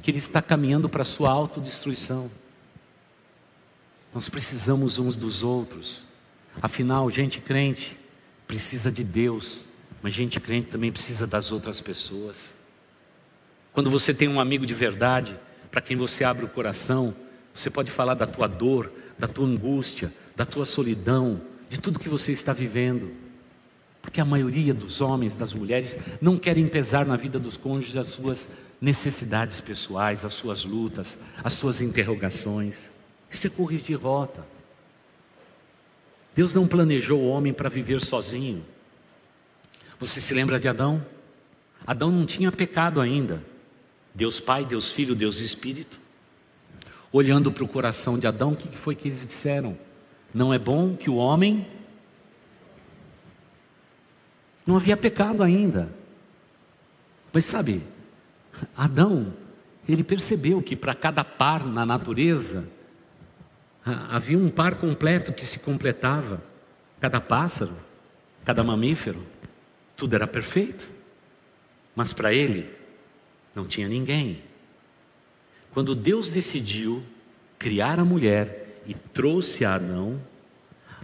que 0.01 0.09
ele 0.09 0.17
está 0.17 0.41
caminhando 0.41 0.89
para 0.89 1.03
a 1.03 1.05
sua 1.05 1.29
autodestruição. 1.29 2.31
Nós 4.11 4.29
precisamos 4.29 4.97
uns 4.97 5.15
dos 5.15 5.43
outros. 5.43 6.05
Afinal, 6.59 7.07
gente 7.11 7.39
crente 7.39 7.95
precisa 8.47 8.91
de 8.91 9.03
Deus, 9.03 9.63
mas 10.01 10.15
gente 10.15 10.39
crente 10.39 10.69
também 10.69 10.91
precisa 10.91 11.27
das 11.27 11.51
outras 11.51 11.79
pessoas. 11.79 12.55
Quando 13.71 13.91
você 13.91 14.11
tem 14.11 14.27
um 14.27 14.39
amigo 14.39 14.65
de 14.65 14.73
verdade, 14.73 15.39
para 15.69 15.81
quem 15.81 15.95
você 15.95 16.23
abre 16.23 16.45
o 16.45 16.49
coração, 16.49 17.15
você 17.53 17.69
pode 17.69 17.91
falar 17.91 18.15
da 18.15 18.25
tua 18.25 18.47
dor, 18.47 18.91
da 19.19 19.27
tua 19.27 19.45
angústia, 19.45 20.11
da 20.35 20.47
tua 20.47 20.65
solidão, 20.65 21.39
de 21.69 21.79
tudo 21.79 21.99
que 21.99 22.09
você 22.09 22.31
está 22.31 22.53
vivendo. 22.53 23.11
Porque 24.05 24.21
a 24.21 24.25
maioria 24.25 24.71
dos 24.71 25.01
homens, 25.01 25.35
das 25.35 25.51
mulheres, 25.51 25.97
não 26.21 26.37
querem 26.37 26.67
pesar 26.67 27.05
na 27.05 27.17
vida 27.17 27.39
dos 27.39 27.57
cônjuges 27.57 27.97
as 27.97 28.07
suas 28.07 28.49
necessidades 28.79 29.59
pessoais, 29.59 30.23
as 30.23 30.35
suas 30.35 30.63
lutas, 30.63 31.21
as 31.43 31.53
suas 31.53 31.81
interrogações. 31.81 32.91
Isso 33.31 33.47
é 33.47 33.49
corrigir 33.49 33.99
rota. 33.99 34.45
Deus 36.35 36.53
não 36.53 36.67
planejou 36.67 37.19
o 37.19 37.27
homem 37.27 37.51
para 37.51 37.67
viver 37.67 37.99
sozinho. 37.99 38.63
Você 39.99 40.21
se 40.21 40.33
lembra 40.35 40.59
de 40.59 40.67
Adão? 40.67 41.03
Adão 41.85 42.11
não 42.11 42.25
tinha 42.25 42.51
pecado 42.51 43.01
ainda. 43.01 43.43
Deus 44.13 44.39
Pai, 44.39 44.65
Deus 44.65 44.91
Filho, 44.91 45.15
Deus 45.15 45.39
Espírito. 45.39 45.99
Olhando 47.11 47.51
para 47.51 47.63
o 47.63 47.67
coração 47.67 48.19
de 48.19 48.27
Adão, 48.27 48.53
o 48.53 48.55
que 48.55 48.69
foi 48.77 48.93
que 48.93 49.07
eles 49.07 49.25
disseram? 49.25 49.77
Não 50.33 50.53
é 50.53 50.59
bom 50.59 50.95
que 50.95 51.09
o 51.09 51.15
homem. 51.15 51.65
Não 54.65 54.75
havia 54.75 54.97
pecado 54.97 55.43
ainda. 55.43 55.89
Mas 57.31 57.45
sabe, 57.45 57.83
Adão, 58.75 59.33
ele 59.87 60.03
percebeu 60.03 60.61
que 60.61 60.75
para 60.75 60.95
cada 60.95 61.23
par 61.23 61.65
na 61.65 61.85
natureza, 61.85 62.67
havia 63.83 64.37
um 64.37 64.49
par 64.49 64.75
completo 64.75 65.31
que 65.33 65.45
se 65.45 65.59
completava. 65.59 66.41
Cada 66.99 67.21
pássaro, 67.21 67.75
cada 68.43 68.63
mamífero, 68.63 69.23
tudo 69.95 70.15
era 70.15 70.25
perfeito. 70.25 70.89
Mas 71.95 72.11
para 72.11 72.33
ele, 72.33 72.69
não 73.53 73.67
tinha 73.67 73.87
ninguém. 73.87 74.41
Quando 75.71 75.93
Deus 75.93 76.29
decidiu 76.29 77.03
criar 77.59 77.99
a 77.99 78.05
mulher 78.05 78.81
e 78.87 78.93
trouxe 78.93 79.63
a 79.65 79.75
Adão, 79.75 80.19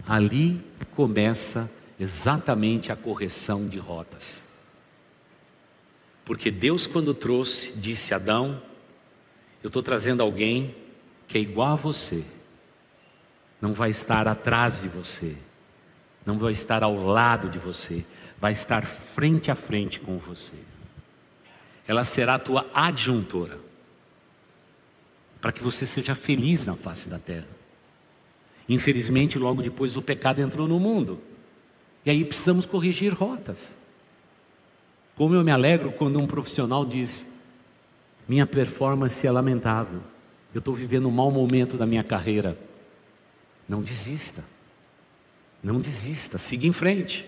ali 0.06 0.60
começa 0.90 1.70
exatamente 1.98 2.90
a 2.90 2.96
correção 2.96 3.68
de 3.68 3.78
rotas. 3.78 4.50
Porque 6.24 6.50
Deus, 6.50 6.86
quando 6.86 7.14
trouxe, 7.14 7.72
disse 7.76 8.14
a 8.14 8.16
Adão: 8.16 8.62
Eu 9.62 9.68
estou 9.68 9.82
trazendo 9.82 10.22
alguém 10.22 10.74
que 11.26 11.38
é 11.38 11.40
igual 11.40 11.72
a 11.72 11.76
você, 11.76 12.24
não 13.60 13.72
vai 13.72 13.90
estar 13.90 14.28
atrás 14.28 14.82
de 14.82 14.88
você, 14.88 15.36
não 16.24 16.38
vai 16.38 16.52
estar 16.52 16.82
ao 16.82 16.96
lado 16.96 17.48
de 17.48 17.58
você, 17.58 18.04
vai 18.40 18.52
estar 18.52 18.84
frente 18.84 19.50
a 19.50 19.54
frente 19.54 20.00
com 20.00 20.18
você 20.18 20.72
ela 21.86 22.04
será 22.04 22.34
a 22.34 22.38
tua 22.38 22.68
adjuntora, 22.72 23.58
para 25.40 25.52
que 25.52 25.62
você 25.62 25.84
seja 25.84 26.14
feliz 26.14 26.64
na 26.64 26.74
face 26.74 27.08
da 27.08 27.18
terra. 27.18 27.48
Infelizmente, 28.68 29.38
logo 29.38 29.62
depois 29.62 29.96
o 29.96 30.02
pecado 30.02 30.40
entrou 30.40 30.68
no 30.68 30.78
mundo, 30.78 31.20
e 32.04 32.10
aí 32.10 32.24
precisamos 32.24 32.66
corrigir 32.66 33.14
rotas. 33.14 33.74
Como 35.14 35.34
eu 35.34 35.44
me 35.44 35.50
alegro 35.50 35.92
quando 35.92 36.18
um 36.18 36.26
profissional 36.26 36.84
diz: 36.84 37.38
minha 38.28 38.46
performance 38.46 39.26
é 39.26 39.30
lamentável, 39.30 40.00
eu 40.54 40.58
estou 40.58 40.74
vivendo 40.74 41.08
um 41.08 41.12
mau 41.12 41.30
momento 41.30 41.76
da 41.76 41.86
minha 41.86 42.04
carreira. 42.04 42.58
Não 43.68 43.80
desista, 43.80 44.44
não 45.62 45.80
desista, 45.80 46.38
siga 46.38 46.66
em 46.66 46.72
frente. 46.72 47.24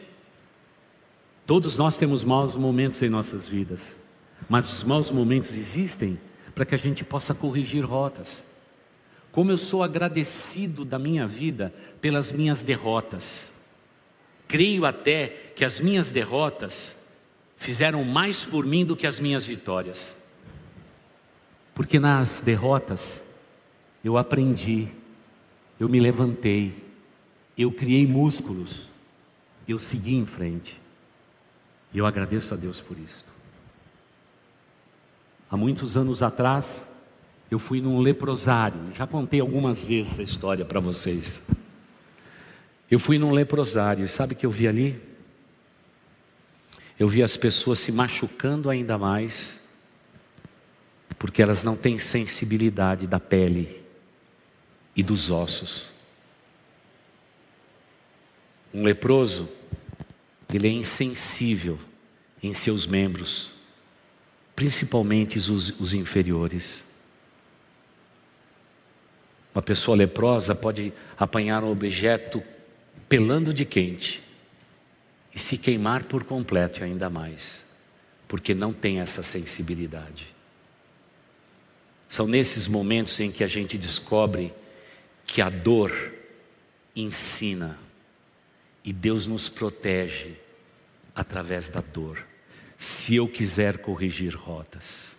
Todos 1.46 1.76
nós 1.76 1.96
temos 1.96 2.24
maus 2.24 2.56
momentos 2.56 3.02
em 3.02 3.08
nossas 3.08 3.46
vidas. 3.46 3.96
Mas 4.48 4.70
os 4.72 4.82
maus 4.82 5.10
momentos 5.10 5.56
existem 5.56 6.18
para 6.54 6.64
que 6.64 6.74
a 6.74 6.78
gente 6.78 7.04
possa 7.04 7.34
corrigir 7.34 7.84
rotas. 7.84 8.44
Como 9.30 9.50
eu 9.50 9.58
sou 9.58 9.82
agradecido 9.82 10.84
da 10.84 10.98
minha 10.98 11.26
vida 11.26 11.74
pelas 12.00 12.30
minhas 12.30 12.62
derrotas. 12.62 13.53
Creio 14.54 14.86
até 14.86 15.26
que 15.56 15.64
as 15.64 15.80
minhas 15.80 16.12
derrotas 16.12 17.08
fizeram 17.56 18.04
mais 18.04 18.44
por 18.44 18.64
mim 18.64 18.84
do 18.84 18.94
que 18.94 19.04
as 19.04 19.18
minhas 19.18 19.44
vitórias. 19.44 20.22
Porque 21.74 21.98
nas 21.98 22.40
derrotas 22.40 23.34
eu 24.04 24.16
aprendi, 24.16 24.86
eu 25.76 25.88
me 25.88 25.98
levantei, 25.98 26.72
eu 27.58 27.72
criei 27.72 28.06
músculos, 28.06 28.90
eu 29.66 29.76
segui 29.76 30.14
em 30.14 30.24
frente. 30.24 30.80
E 31.92 31.98
eu 31.98 32.06
agradeço 32.06 32.54
a 32.54 32.56
Deus 32.56 32.80
por 32.80 32.96
isso. 32.96 33.24
Há 35.50 35.56
muitos 35.56 35.96
anos 35.96 36.22
atrás, 36.22 36.94
eu 37.50 37.58
fui 37.58 37.80
num 37.80 37.98
leprosário, 37.98 38.92
já 38.96 39.04
contei 39.04 39.40
algumas 39.40 39.82
vezes 39.82 40.12
essa 40.12 40.22
história 40.22 40.64
para 40.64 40.78
vocês. 40.78 41.40
Eu 42.90 42.98
fui 42.98 43.18
num 43.18 43.32
leprosário, 43.32 44.08
sabe 44.08 44.34
o 44.34 44.36
que 44.36 44.46
eu 44.46 44.50
vi 44.50 44.68
ali? 44.68 45.00
Eu 46.98 47.08
vi 47.08 47.22
as 47.22 47.36
pessoas 47.36 47.78
se 47.78 47.90
machucando 47.90 48.70
ainda 48.70 48.96
mais, 48.96 49.60
porque 51.18 51.42
elas 51.42 51.64
não 51.64 51.76
têm 51.76 51.98
sensibilidade 51.98 53.06
da 53.06 53.18
pele 53.18 53.82
e 54.94 55.02
dos 55.02 55.30
ossos. 55.30 55.86
Um 58.72 58.82
leproso, 58.82 59.48
ele 60.52 60.68
é 60.68 60.70
insensível 60.70 61.78
em 62.42 62.54
seus 62.54 62.86
membros, 62.86 63.52
principalmente 64.54 65.38
os, 65.38 65.80
os 65.80 65.92
inferiores. 65.92 66.84
Uma 69.54 69.62
pessoa 69.62 69.96
leprosa 69.96 70.54
pode 70.54 70.92
apanhar 71.16 71.64
um 71.64 71.70
objeto 71.70 72.42
pelando 73.08 73.52
de 73.52 73.64
quente 73.64 74.22
e 75.34 75.38
se 75.38 75.58
queimar 75.58 76.04
por 76.04 76.24
completo 76.24 76.82
ainda 76.84 77.10
mais, 77.10 77.64
porque 78.28 78.54
não 78.54 78.72
tem 78.72 79.00
essa 79.00 79.22
sensibilidade. 79.22 80.34
São 82.08 82.26
nesses 82.26 82.66
momentos 82.68 83.18
em 83.18 83.30
que 83.30 83.42
a 83.42 83.48
gente 83.48 83.76
descobre 83.76 84.52
que 85.26 85.42
a 85.42 85.50
dor 85.50 85.92
ensina 86.94 87.78
e 88.84 88.92
Deus 88.92 89.26
nos 89.26 89.48
protege 89.48 90.34
através 91.14 91.68
da 91.68 91.80
dor. 91.80 92.24
Se 92.78 93.16
eu 93.16 93.26
quiser 93.26 93.78
corrigir 93.78 94.36
rotas, 94.36 95.16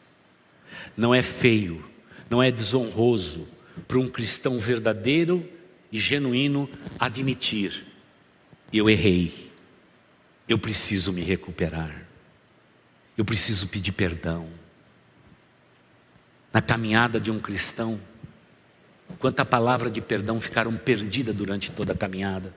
não 0.96 1.14
é 1.14 1.22
feio, 1.22 1.84
não 2.30 2.42
é 2.42 2.52
desonroso 2.52 3.48
para 3.88 3.98
um 3.98 4.10
cristão 4.10 4.58
verdadeiro 4.58 5.50
e 5.92 6.00
genuíno 6.00 6.70
admitir: 7.00 7.86
eu 8.72 8.90
errei, 8.90 9.52
eu 10.48 10.58
preciso 10.58 11.14
me 11.14 11.22
recuperar, 11.22 12.06
eu 13.18 13.24
preciso 13.24 13.68
pedir 13.68 13.92
perdão. 13.92 14.48
Na 16.52 16.62
caminhada 16.62 17.20
de 17.20 17.30
um 17.30 17.40
cristão, 17.40 18.00
quanta 19.20 19.44
palavra 19.44 19.90
de 19.90 20.02
perdão 20.02 20.40
ficaram 20.40 20.76
perdida 20.78 21.34
durante 21.34 21.72
toda 21.72 21.94
a 21.94 21.98
caminhada. 21.98 22.54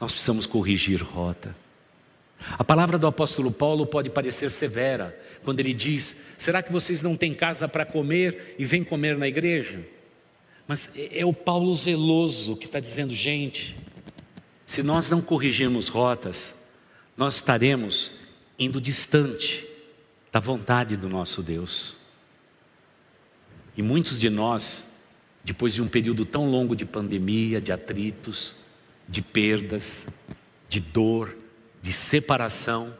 Nós 0.00 0.12
precisamos 0.12 0.46
corrigir 0.46 1.02
rota. 1.02 1.56
A 2.58 2.64
palavra 2.64 2.98
do 2.98 3.06
apóstolo 3.06 3.50
Paulo 3.50 3.86
pode 3.86 4.10
parecer 4.10 4.50
severa, 4.50 5.18
quando 5.42 5.60
ele 5.60 5.72
diz: 5.72 6.26
Será 6.36 6.62
que 6.62 6.72
vocês 6.72 7.00
não 7.00 7.16
têm 7.16 7.34
casa 7.34 7.68
para 7.68 7.86
comer 7.86 8.54
e 8.58 8.64
vêm 8.64 8.84
comer 8.84 9.16
na 9.16 9.26
igreja? 9.26 9.80
Mas 10.66 10.90
é, 10.96 11.20
é 11.20 11.26
o 11.26 11.32
Paulo 11.32 11.74
zeloso 11.76 12.56
que 12.56 12.66
está 12.66 12.80
dizendo: 12.80 13.14
gente, 13.14 13.76
se 14.66 14.82
nós 14.82 15.10
não 15.10 15.20
corrigirmos 15.20 15.88
rotas, 15.88 16.54
nós 17.16 17.36
estaremos 17.36 18.12
indo 18.58 18.80
distante 18.80 19.66
da 20.32 20.40
vontade 20.40 20.96
do 20.96 21.08
nosso 21.08 21.42
Deus. 21.42 21.94
E 23.76 23.82
muitos 23.82 24.18
de 24.18 24.30
nós, 24.30 24.86
depois 25.44 25.74
de 25.74 25.82
um 25.82 25.88
período 25.88 26.24
tão 26.24 26.50
longo 26.50 26.74
de 26.74 26.84
pandemia, 26.84 27.60
de 27.60 27.72
atritos, 27.72 28.56
de 29.08 29.20
perdas, 29.20 30.24
de 30.68 30.80
dor, 30.80 31.36
de 31.82 31.92
separação. 31.92 32.94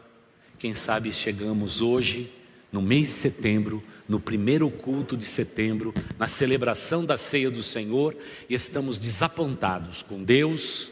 Quem 0.59 0.75
sabe 0.75 1.11
chegamos 1.11 1.81
hoje, 1.81 2.31
no 2.71 2.81
mês 2.81 3.07
de 3.07 3.13
setembro, 3.15 3.83
no 4.07 4.19
primeiro 4.19 4.69
culto 4.69 5.17
de 5.17 5.25
setembro, 5.25 5.93
na 6.17 6.27
celebração 6.27 7.05
da 7.05 7.17
ceia 7.17 7.49
do 7.49 7.63
Senhor, 7.63 8.15
e 8.49 8.53
estamos 8.53 8.97
desapontados 8.97 10.01
com 10.01 10.23
Deus 10.23 10.91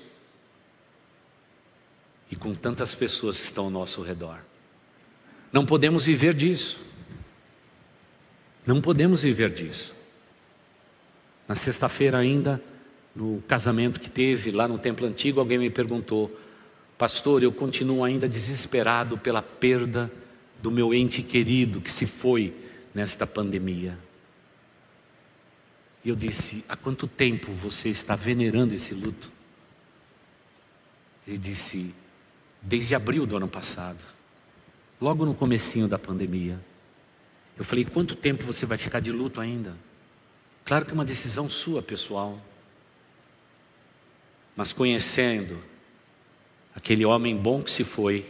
e 2.32 2.36
com 2.36 2.56
tantas 2.56 2.96
pessoas 2.96 3.40
que 3.40 3.46
estão 3.46 3.66
ao 3.66 3.70
nosso 3.70 4.02
redor. 4.02 4.40
Não 5.52 5.66
podemos 5.66 6.06
viver 6.06 6.34
disso. 6.34 6.80
Não 8.66 8.82
podemos 8.82 9.22
viver 9.22 9.52
disso. 9.52 9.94
Na 11.48 11.56
sexta-feira 11.56 12.18
ainda, 12.18 12.60
no 13.16 13.44
casamento 13.48 14.00
que 14.00 14.10
teve 14.10 14.50
lá 14.50 14.68
no 14.68 14.80
templo 14.80 15.06
antigo, 15.06 15.40
alguém 15.40 15.60
me 15.60 15.70
perguntou: 15.70 16.36
Pastor, 16.98 17.44
eu 17.44 17.52
continuo 17.52 18.04
ainda 18.04 18.28
desesperado 18.28 19.18
pela 19.18 19.44
perda 19.44 20.12
do 20.62 20.72
meu 20.72 20.94
ente 20.94 21.22
querido 21.22 21.82
que 21.82 21.92
se 21.92 22.08
foi 22.08 22.63
nesta 22.94 23.26
pandemia. 23.26 23.98
E 26.04 26.10
eu 26.10 26.16
disse: 26.16 26.64
Há 26.68 26.76
quanto 26.76 27.08
tempo 27.08 27.52
você 27.52 27.90
está 27.90 28.16
venerando 28.16 28.74
esse 28.74 28.94
luto? 28.94 29.32
Ele 31.28 31.38
disse: 31.38 31.94
Desde 32.62 32.94
abril 32.94 33.26
do 33.26 33.38
ano 33.38 33.48
passado, 33.48 34.00
logo 35.00 35.26
no 35.26 35.34
comecinho 35.34 35.88
da 35.88 35.98
pandemia. 35.98 36.60
Eu 37.58 37.64
falei: 37.64 37.86
Quanto 37.86 38.16
tempo 38.16 38.44
você 38.44 38.66
vai 38.66 38.78
ficar 38.78 39.00
de 39.00 39.12
luto 39.12 39.40
ainda? 39.40 39.76
Claro 40.66 40.86
que 40.86 40.92
é 40.92 40.94
uma 40.94 41.06
decisão 41.06 41.50
sua, 41.50 41.82
pessoal. 41.82 42.40
Mas 44.56 44.72
conhecendo 44.72 45.62
aquele 46.76 47.06
homem 47.06 47.36
bom 47.36 47.62
que 47.62 47.72
se 47.72 47.84
foi, 47.84 48.26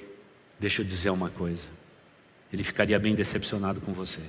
deixa 0.60 0.82
eu 0.82 0.86
dizer 0.86 1.10
uma 1.10 1.30
coisa: 1.30 1.68
ele 2.52 2.64
ficaria 2.64 3.00
bem 3.00 3.16
decepcionado 3.16 3.82
com 3.82 3.94
você. 3.94 4.22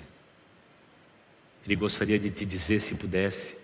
Ele 1.65 1.77
gostaria 1.77 2.19
de 2.19 2.31
te 2.31 2.45
dizer, 2.45 2.81
se 2.81 2.95
pudesse, 2.97 3.57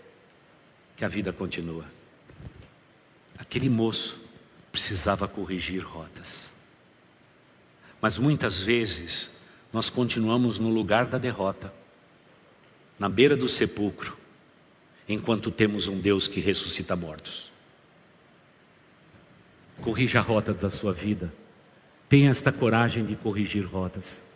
que 0.96 1.04
a 1.04 1.08
vida 1.08 1.32
continua. 1.32 1.84
Aquele 3.38 3.68
moço 3.68 4.20
precisava 4.70 5.28
corrigir 5.28 5.84
rotas. 5.84 6.50
Mas 8.00 8.16
muitas 8.16 8.60
vezes 8.60 9.30
nós 9.72 9.90
continuamos 9.90 10.58
no 10.58 10.70
lugar 10.70 11.06
da 11.06 11.18
derrota, 11.18 11.72
na 12.98 13.08
beira 13.08 13.36
do 13.36 13.48
sepulcro, 13.48 14.16
enquanto 15.08 15.50
temos 15.50 15.86
um 15.86 15.98
Deus 15.98 16.26
que 16.28 16.40
ressuscita 16.40 16.96
mortos. 16.96 17.50
Corrija 19.80 20.20
rotas 20.20 20.60
da 20.60 20.70
sua 20.70 20.92
vida. 20.92 21.32
Tenha 22.08 22.30
esta 22.30 22.52
coragem 22.52 23.04
de 23.04 23.16
corrigir 23.16 23.64
rotas. 23.64 24.29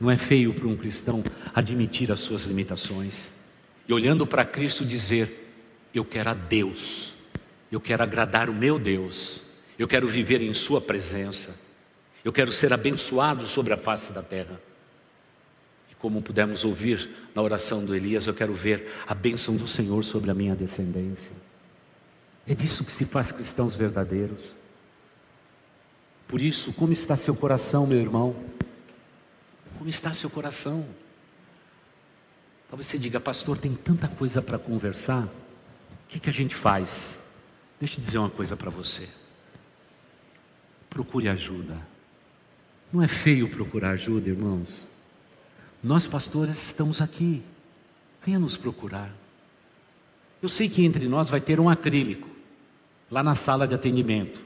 Não 0.00 0.10
é 0.10 0.16
feio 0.16 0.52
para 0.52 0.66
um 0.66 0.76
cristão 0.76 1.22
admitir 1.54 2.10
as 2.10 2.20
suas 2.20 2.42
limitações 2.42 3.42
e 3.88 3.92
olhando 3.92 4.26
para 4.26 4.44
Cristo 4.44 4.84
dizer: 4.84 5.52
Eu 5.94 6.04
quero 6.04 6.30
a 6.30 6.34
Deus, 6.34 7.14
eu 7.70 7.80
quero 7.80 8.02
agradar 8.02 8.48
o 8.48 8.54
meu 8.54 8.78
Deus, 8.78 9.42
eu 9.78 9.88
quero 9.88 10.08
viver 10.08 10.40
em 10.40 10.54
Sua 10.54 10.80
presença, 10.80 11.60
eu 12.24 12.32
quero 12.32 12.52
ser 12.52 12.72
abençoado 12.72 13.46
sobre 13.46 13.72
a 13.72 13.76
face 13.76 14.12
da 14.12 14.22
terra. 14.22 14.60
E 15.90 15.94
como 15.96 16.22
pudemos 16.22 16.64
ouvir 16.64 17.08
na 17.34 17.42
oração 17.42 17.84
do 17.84 17.94
Elias, 17.94 18.26
eu 18.26 18.34
quero 18.34 18.54
ver 18.54 18.92
a 19.06 19.14
bênção 19.14 19.56
do 19.56 19.66
Senhor 19.66 20.04
sobre 20.04 20.30
a 20.30 20.34
minha 20.34 20.54
descendência. 20.54 21.32
É 22.46 22.54
disso 22.54 22.84
que 22.84 22.92
se 22.92 23.04
faz 23.04 23.30
cristãos 23.30 23.74
verdadeiros. 23.74 24.42
Por 26.26 26.40
isso, 26.40 26.72
como 26.72 26.92
está 26.92 27.16
seu 27.16 27.34
coração, 27.34 27.86
meu 27.86 28.00
irmão? 28.00 28.34
Como 29.82 29.90
está 29.90 30.14
seu 30.14 30.30
coração? 30.30 30.86
Talvez 32.68 32.86
você 32.86 32.96
diga, 32.96 33.18
pastor, 33.18 33.58
tem 33.58 33.74
tanta 33.74 34.06
coisa 34.06 34.40
para 34.40 34.56
conversar, 34.56 35.24
o 35.24 35.30
que, 36.08 36.20
que 36.20 36.30
a 36.30 36.32
gente 36.32 36.54
faz? 36.54 37.32
Deixa 37.80 37.98
eu 37.98 38.04
dizer 38.04 38.18
uma 38.18 38.30
coisa 38.30 38.56
para 38.56 38.70
você. 38.70 39.08
Procure 40.88 41.28
ajuda. 41.28 41.76
Não 42.92 43.02
é 43.02 43.08
feio 43.08 43.48
procurar 43.48 43.90
ajuda, 43.90 44.28
irmãos. 44.28 44.86
Nós, 45.82 46.06
pastores, 46.06 46.62
estamos 46.62 47.00
aqui. 47.00 47.42
Venha 48.24 48.38
nos 48.38 48.56
procurar. 48.56 49.12
Eu 50.40 50.48
sei 50.48 50.68
que 50.68 50.84
entre 50.84 51.08
nós 51.08 51.28
vai 51.28 51.40
ter 51.40 51.58
um 51.58 51.68
acrílico 51.68 52.28
lá 53.10 53.20
na 53.20 53.34
sala 53.34 53.66
de 53.66 53.74
atendimento. 53.74 54.44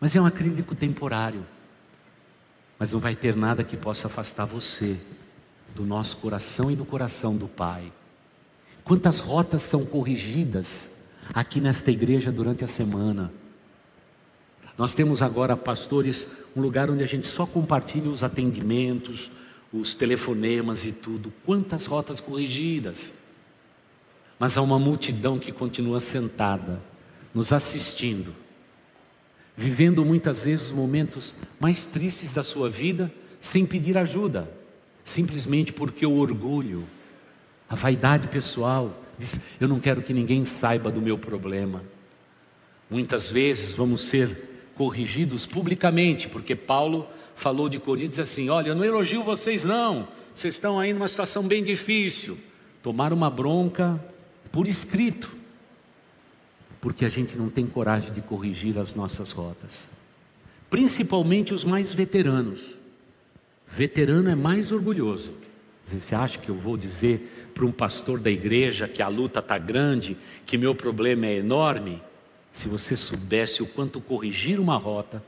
Mas 0.00 0.16
é 0.16 0.20
um 0.22 0.24
acrílico 0.24 0.74
temporário. 0.74 1.46
Mas 2.78 2.92
não 2.92 3.00
vai 3.00 3.16
ter 3.16 3.34
nada 3.34 3.64
que 3.64 3.76
possa 3.76 4.06
afastar 4.06 4.44
você 4.44 4.96
do 5.74 5.84
nosso 5.84 6.18
coração 6.18 6.70
e 6.70 6.76
do 6.76 6.84
coração 6.84 7.36
do 7.36 7.48
Pai. 7.48 7.92
Quantas 8.84 9.18
rotas 9.18 9.62
são 9.62 9.84
corrigidas 9.84 11.02
aqui 11.34 11.60
nesta 11.60 11.90
igreja 11.90 12.30
durante 12.30 12.64
a 12.64 12.68
semana? 12.68 13.32
Nós 14.78 14.94
temos 14.94 15.22
agora, 15.22 15.56
pastores, 15.56 16.44
um 16.54 16.60
lugar 16.60 16.90
onde 16.90 17.02
a 17.02 17.06
gente 17.06 17.26
só 17.26 17.46
compartilha 17.46 18.10
os 18.10 18.22
atendimentos, 18.22 19.30
os 19.72 19.94
telefonemas 19.94 20.84
e 20.84 20.92
tudo. 20.92 21.32
Quantas 21.44 21.86
rotas 21.86 22.20
corrigidas! 22.20 23.24
Mas 24.38 24.58
há 24.58 24.62
uma 24.62 24.78
multidão 24.78 25.38
que 25.38 25.50
continua 25.50 25.98
sentada 25.98 26.80
nos 27.34 27.52
assistindo, 27.52 28.34
vivendo 29.56 30.04
muitas 30.04 30.44
vezes 30.44 30.66
os 30.66 30.72
momentos 30.72 31.34
mais 31.58 31.84
tristes 31.84 32.32
da 32.32 32.44
sua 32.44 32.68
vida 32.68 33.12
sem 33.40 33.64
pedir 33.64 33.96
ajuda, 33.96 34.50
simplesmente 35.04 35.72
porque 35.72 36.04
o 36.04 36.16
orgulho, 36.16 36.86
a 37.68 37.74
vaidade 37.74 38.28
pessoal, 38.28 39.02
diz: 39.18 39.40
Eu 39.60 39.68
não 39.68 39.80
quero 39.80 40.02
que 40.02 40.12
ninguém 40.12 40.44
saiba 40.44 40.90
do 40.90 41.00
meu 41.00 41.16
problema, 41.16 41.82
Muitas 42.88 43.28
vezes 43.28 43.74
vamos 43.74 44.02
ser 44.02 44.70
corrigidos 44.76 45.44
publicamente, 45.44 46.28
porque 46.28 46.54
Paulo 46.54 47.06
falou 47.34 47.68
de 47.68 47.80
Coríntios 47.80 48.20
assim: 48.20 48.48
Olha, 48.48 48.68
eu 48.68 48.74
não 48.76 48.84
elogio 48.84 49.24
vocês, 49.24 49.64
não, 49.64 50.06
vocês 50.32 50.54
estão 50.54 50.78
aí 50.78 50.92
numa 50.92 51.08
situação 51.08 51.42
bem 51.42 51.64
difícil. 51.64 52.38
Tomar 52.82 53.12
uma 53.12 53.28
bronca 53.28 54.00
por 54.52 54.68
escrito, 54.68 55.34
porque 56.86 57.04
a 57.04 57.08
gente 57.08 57.36
não 57.36 57.50
tem 57.50 57.66
coragem 57.66 58.12
de 58.12 58.20
corrigir 58.20 58.78
as 58.78 58.94
nossas 58.94 59.32
rotas, 59.32 59.90
principalmente 60.70 61.52
os 61.52 61.64
mais 61.64 61.92
veteranos. 61.92 62.76
Veterano 63.66 64.30
é 64.30 64.36
mais 64.36 64.70
orgulhoso. 64.70 65.32
Você 65.84 66.14
acha 66.14 66.38
que 66.38 66.48
eu 66.48 66.54
vou 66.54 66.76
dizer 66.76 67.50
para 67.52 67.66
um 67.66 67.72
pastor 67.72 68.20
da 68.20 68.30
igreja 68.30 68.86
que 68.86 69.02
a 69.02 69.08
luta 69.08 69.40
está 69.40 69.58
grande, 69.58 70.16
que 70.46 70.56
meu 70.56 70.76
problema 70.76 71.26
é 71.26 71.38
enorme? 71.38 72.00
Se 72.52 72.68
você 72.68 72.96
soubesse 72.96 73.64
o 73.64 73.66
quanto 73.66 74.00
corrigir 74.00 74.60
uma 74.60 74.76
rota, 74.76 75.20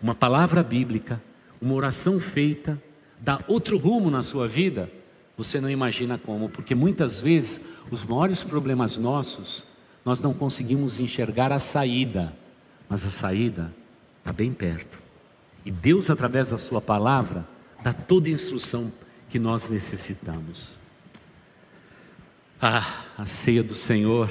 uma 0.00 0.14
palavra 0.14 0.62
bíblica, 0.62 1.20
uma 1.60 1.74
oração 1.74 2.20
feita, 2.20 2.80
dá 3.18 3.40
outro 3.48 3.76
rumo 3.76 4.08
na 4.08 4.22
sua 4.22 4.46
vida, 4.46 4.88
você 5.36 5.60
não 5.60 5.68
imagina 5.68 6.16
como, 6.16 6.48
porque 6.48 6.76
muitas 6.76 7.20
vezes 7.20 7.72
os 7.90 8.04
maiores 8.04 8.44
problemas 8.44 8.96
nossos, 8.96 9.71
nós 10.04 10.20
não 10.20 10.34
conseguimos 10.34 10.98
enxergar 10.98 11.52
a 11.52 11.58
saída, 11.58 12.32
mas 12.88 13.04
a 13.04 13.10
saída 13.10 13.72
está 14.18 14.32
bem 14.32 14.52
perto. 14.52 15.02
E 15.64 15.70
Deus, 15.70 16.10
através 16.10 16.50
da 16.50 16.58
Sua 16.58 16.80
palavra, 16.80 17.46
dá 17.82 17.92
toda 17.92 18.28
a 18.28 18.32
instrução 18.32 18.92
que 19.28 19.38
nós 19.38 19.68
necessitamos. 19.68 20.76
Ah, 22.60 23.04
a 23.16 23.26
ceia 23.26 23.62
do 23.62 23.74
Senhor, 23.74 24.30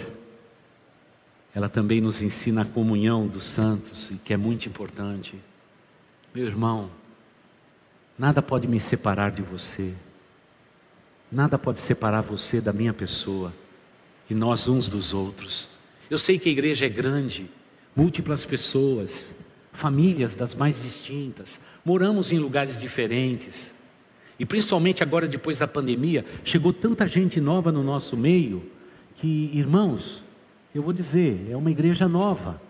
ela 1.53 1.67
também 1.67 1.99
nos 1.99 2.21
ensina 2.21 2.61
a 2.61 2.65
comunhão 2.65 3.27
dos 3.27 3.45
santos, 3.45 4.11
e 4.11 4.15
que 4.15 4.33
é 4.33 4.37
muito 4.37 4.67
importante. 4.67 5.35
Meu 6.33 6.45
irmão, 6.45 6.89
nada 8.17 8.41
pode 8.41 8.67
me 8.67 8.79
separar 8.79 9.31
de 9.31 9.41
você, 9.41 9.93
nada 11.31 11.57
pode 11.57 11.79
separar 11.79 12.21
você 12.21 12.61
da 12.61 12.71
minha 12.71 12.93
pessoa, 12.93 13.53
e 14.31 14.33
nós 14.33 14.69
uns 14.69 14.87
dos 14.87 15.13
outros. 15.13 15.67
Eu 16.09 16.17
sei 16.17 16.39
que 16.39 16.47
a 16.47 16.51
igreja 16.53 16.85
é 16.85 16.89
grande, 16.89 17.49
múltiplas 17.93 18.45
pessoas, 18.45 19.41
famílias 19.73 20.35
das 20.35 20.55
mais 20.55 20.83
distintas, 20.83 21.59
moramos 21.83 22.31
em 22.31 22.39
lugares 22.39 22.79
diferentes. 22.79 23.73
E 24.39 24.45
principalmente 24.45 25.03
agora, 25.03 25.27
depois 25.27 25.59
da 25.59 25.67
pandemia, 25.67 26.25
chegou 26.45 26.71
tanta 26.71 27.09
gente 27.09 27.41
nova 27.41 27.73
no 27.73 27.83
nosso 27.83 28.15
meio 28.15 28.63
que, 29.15 29.51
irmãos, 29.53 30.23
eu 30.73 30.81
vou 30.81 30.93
dizer, 30.93 31.49
é 31.51 31.57
uma 31.57 31.69
igreja 31.69 32.07
nova. 32.07 32.61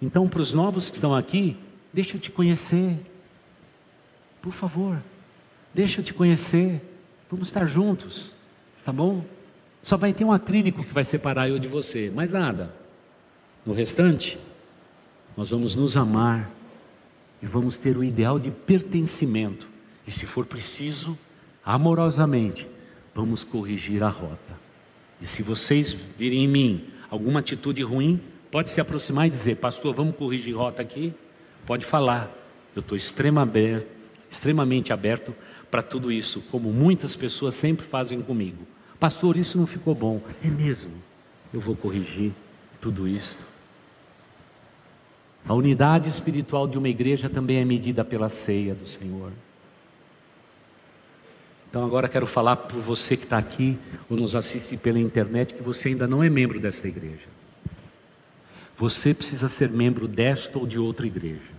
Então, 0.00 0.26
para 0.26 0.40
os 0.40 0.54
novos 0.54 0.88
que 0.88 0.96
estão 0.96 1.14
aqui, 1.14 1.54
deixa 1.92 2.16
eu 2.16 2.20
te 2.20 2.30
conhecer. 2.30 2.96
Por 4.40 4.54
favor, 4.54 5.02
deixa 5.74 6.00
eu 6.00 6.04
te 6.04 6.14
conhecer. 6.14 6.80
Vamos 7.30 7.48
estar 7.48 7.66
juntos, 7.66 8.32
tá 8.86 8.90
bom? 8.90 9.22
Só 9.86 9.96
vai 9.96 10.12
ter 10.12 10.24
um 10.24 10.32
acrílico 10.32 10.82
que 10.82 10.92
vai 10.92 11.04
separar 11.04 11.48
eu 11.48 11.60
de 11.60 11.68
você, 11.68 12.10
mais 12.10 12.32
nada. 12.32 12.74
No 13.64 13.72
restante, 13.72 14.36
nós 15.36 15.50
vamos 15.50 15.76
nos 15.76 15.96
amar 15.96 16.50
e 17.40 17.46
vamos 17.46 17.76
ter 17.76 17.96
o 17.96 18.02
ideal 18.02 18.36
de 18.36 18.50
pertencimento. 18.50 19.68
E 20.04 20.10
se 20.10 20.26
for 20.26 20.44
preciso, 20.44 21.16
amorosamente, 21.64 22.68
vamos 23.14 23.44
corrigir 23.44 24.02
a 24.02 24.08
rota. 24.08 24.58
E 25.22 25.26
se 25.26 25.40
vocês 25.40 25.92
virem 25.92 26.42
em 26.42 26.48
mim 26.48 26.88
alguma 27.08 27.38
atitude 27.38 27.80
ruim, 27.84 28.20
pode 28.50 28.70
se 28.70 28.80
aproximar 28.80 29.28
e 29.28 29.30
dizer: 29.30 29.58
Pastor, 29.58 29.94
vamos 29.94 30.16
corrigir 30.16 30.56
rota 30.56 30.82
aqui? 30.82 31.14
Pode 31.64 31.86
falar. 31.86 32.28
Eu 32.74 32.80
estou 32.80 32.98
extremamente 32.98 34.92
aberto 34.92 35.32
para 35.70 35.80
tudo 35.80 36.10
isso, 36.10 36.40
como 36.50 36.72
muitas 36.72 37.14
pessoas 37.14 37.54
sempre 37.54 37.86
fazem 37.86 38.20
comigo. 38.20 38.66
Pastor, 38.98 39.36
isso 39.36 39.58
não 39.58 39.66
ficou 39.66 39.94
bom. 39.94 40.20
É 40.42 40.48
mesmo. 40.48 40.92
Eu 41.52 41.60
vou 41.60 41.76
corrigir 41.76 42.32
tudo 42.80 43.06
isso. 43.06 43.38
A 45.46 45.54
unidade 45.54 46.08
espiritual 46.08 46.66
de 46.66 46.76
uma 46.76 46.88
igreja 46.88 47.28
também 47.28 47.58
é 47.58 47.64
medida 47.64 48.04
pela 48.04 48.28
ceia 48.28 48.74
do 48.74 48.86
Senhor. 48.86 49.32
Então 51.68 51.84
agora 51.84 52.08
quero 52.08 52.26
falar 52.26 52.56
para 52.56 52.78
você 52.78 53.16
que 53.16 53.24
está 53.24 53.38
aqui 53.38 53.78
ou 54.08 54.16
nos 54.16 54.34
assiste 54.34 54.76
pela 54.76 54.98
internet 54.98 55.54
que 55.54 55.62
você 55.62 55.88
ainda 55.88 56.06
não 56.06 56.22
é 56.22 56.30
membro 56.30 56.58
desta 56.58 56.88
igreja. 56.88 57.28
Você 58.76 59.14
precisa 59.14 59.48
ser 59.48 59.70
membro 59.70 60.08
desta 60.08 60.58
ou 60.58 60.66
de 60.66 60.78
outra 60.78 61.06
igreja. 61.06 61.54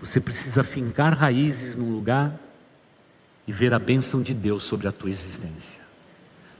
Você 0.00 0.20
precisa 0.20 0.62
fincar 0.62 1.12
raízes 1.12 1.76
num 1.76 1.92
lugar 1.92 2.38
e 3.48 3.52
ver 3.52 3.72
a 3.72 3.78
bênção 3.78 4.22
de 4.22 4.34
Deus 4.34 4.62
sobre 4.62 4.86
a 4.86 4.92
tua 4.92 5.08
existência. 5.08 5.80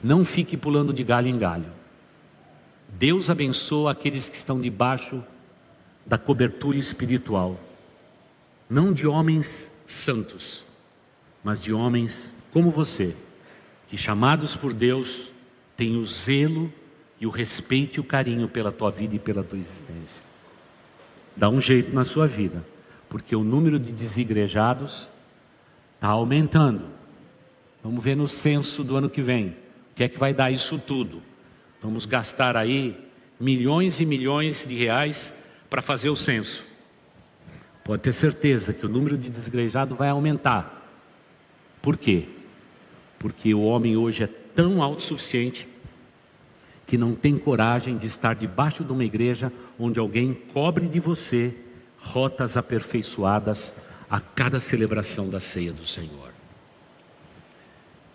Não 0.02 0.24
fique 0.24 0.56
pulando 0.56 0.90
de 0.90 1.04
galho 1.04 1.28
em 1.28 1.38
galho. 1.38 1.70
Deus 2.88 3.28
abençoa 3.28 3.92
aqueles 3.92 4.30
que 4.30 4.36
estão 4.36 4.58
debaixo 4.58 5.22
da 6.06 6.16
cobertura 6.16 6.78
espiritual, 6.78 7.60
não 8.70 8.94
de 8.94 9.06
homens 9.06 9.84
santos, 9.86 10.64
mas 11.44 11.62
de 11.62 11.74
homens 11.74 12.32
como 12.50 12.70
você, 12.70 13.14
que 13.86 13.98
chamados 13.98 14.56
por 14.56 14.72
Deus 14.72 15.30
têm 15.76 15.94
o 15.96 16.06
zelo 16.06 16.72
e 17.20 17.26
o 17.26 17.30
respeito 17.30 17.98
e 17.98 18.00
o 18.00 18.04
carinho 18.04 18.48
pela 18.48 18.72
tua 18.72 18.90
vida 18.90 19.14
e 19.14 19.18
pela 19.18 19.44
tua 19.44 19.58
existência. 19.58 20.24
Dá 21.36 21.50
um 21.50 21.60
jeito 21.60 21.94
na 21.94 22.06
sua 22.06 22.26
vida, 22.26 22.64
porque 23.10 23.36
o 23.36 23.44
número 23.44 23.78
de 23.78 23.92
desigrejados 23.92 25.06
está 25.98 26.08
aumentando. 26.08 26.84
Vamos 27.82 28.02
ver 28.02 28.16
no 28.16 28.28
censo 28.28 28.84
do 28.84 28.96
ano 28.96 29.10
que 29.10 29.20
vem. 29.20 29.48
O 29.48 29.94
que 29.96 30.04
é 30.04 30.08
que 30.08 30.18
vai 30.18 30.32
dar 30.32 30.50
isso 30.50 30.78
tudo? 30.78 31.20
Vamos 31.82 32.06
gastar 32.06 32.56
aí 32.56 32.96
milhões 33.38 33.98
e 33.98 34.06
milhões 34.06 34.64
de 34.64 34.76
reais 34.76 35.44
para 35.68 35.82
fazer 35.82 36.08
o 36.08 36.14
censo. 36.16 36.64
Pode 37.82 38.02
ter 38.02 38.12
certeza 38.12 38.72
que 38.72 38.86
o 38.86 38.88
número 38.88 39.18
de 39.18 39.28
desigrejados 39.28 39.98
vai 39.98 40.08
aumentar. 40.08 40.88
Por 41.82 41.96
quê? 41.96 42.28
Porque 43.18 43.52
o 43.52 43.62
homem 43.62 43.96
hoje 43.96 44.22
é 44.22 44.26
tão 44.26 44.80
autossuficiente 44.82 45.66
que 46.86 46.96
não 46.96 47.14
tem 47.14 47.36
coragem 47.36 47.96
de 47.96 48.06
estar 48.06 48.34
debaixo 48.34 48.84
de 48.84 48.92
uma 48.92 49.04
igreja 49.04 49.52
onde 49.78 49.98
alguém 49.98 50.32
cobre 50.52 50.86
de 50.86 51.00
você 51.00 51.56
rotas 51.98 52.56
aperfeiçoadas 52.56 53.87
a 54.10 54.20
cada 54.20 54.58
celebração 54.60 55.28
da 55.28 55.40
ceia 55.40 55.72
do 55.72 55.86
Senhor. 55.86 56.32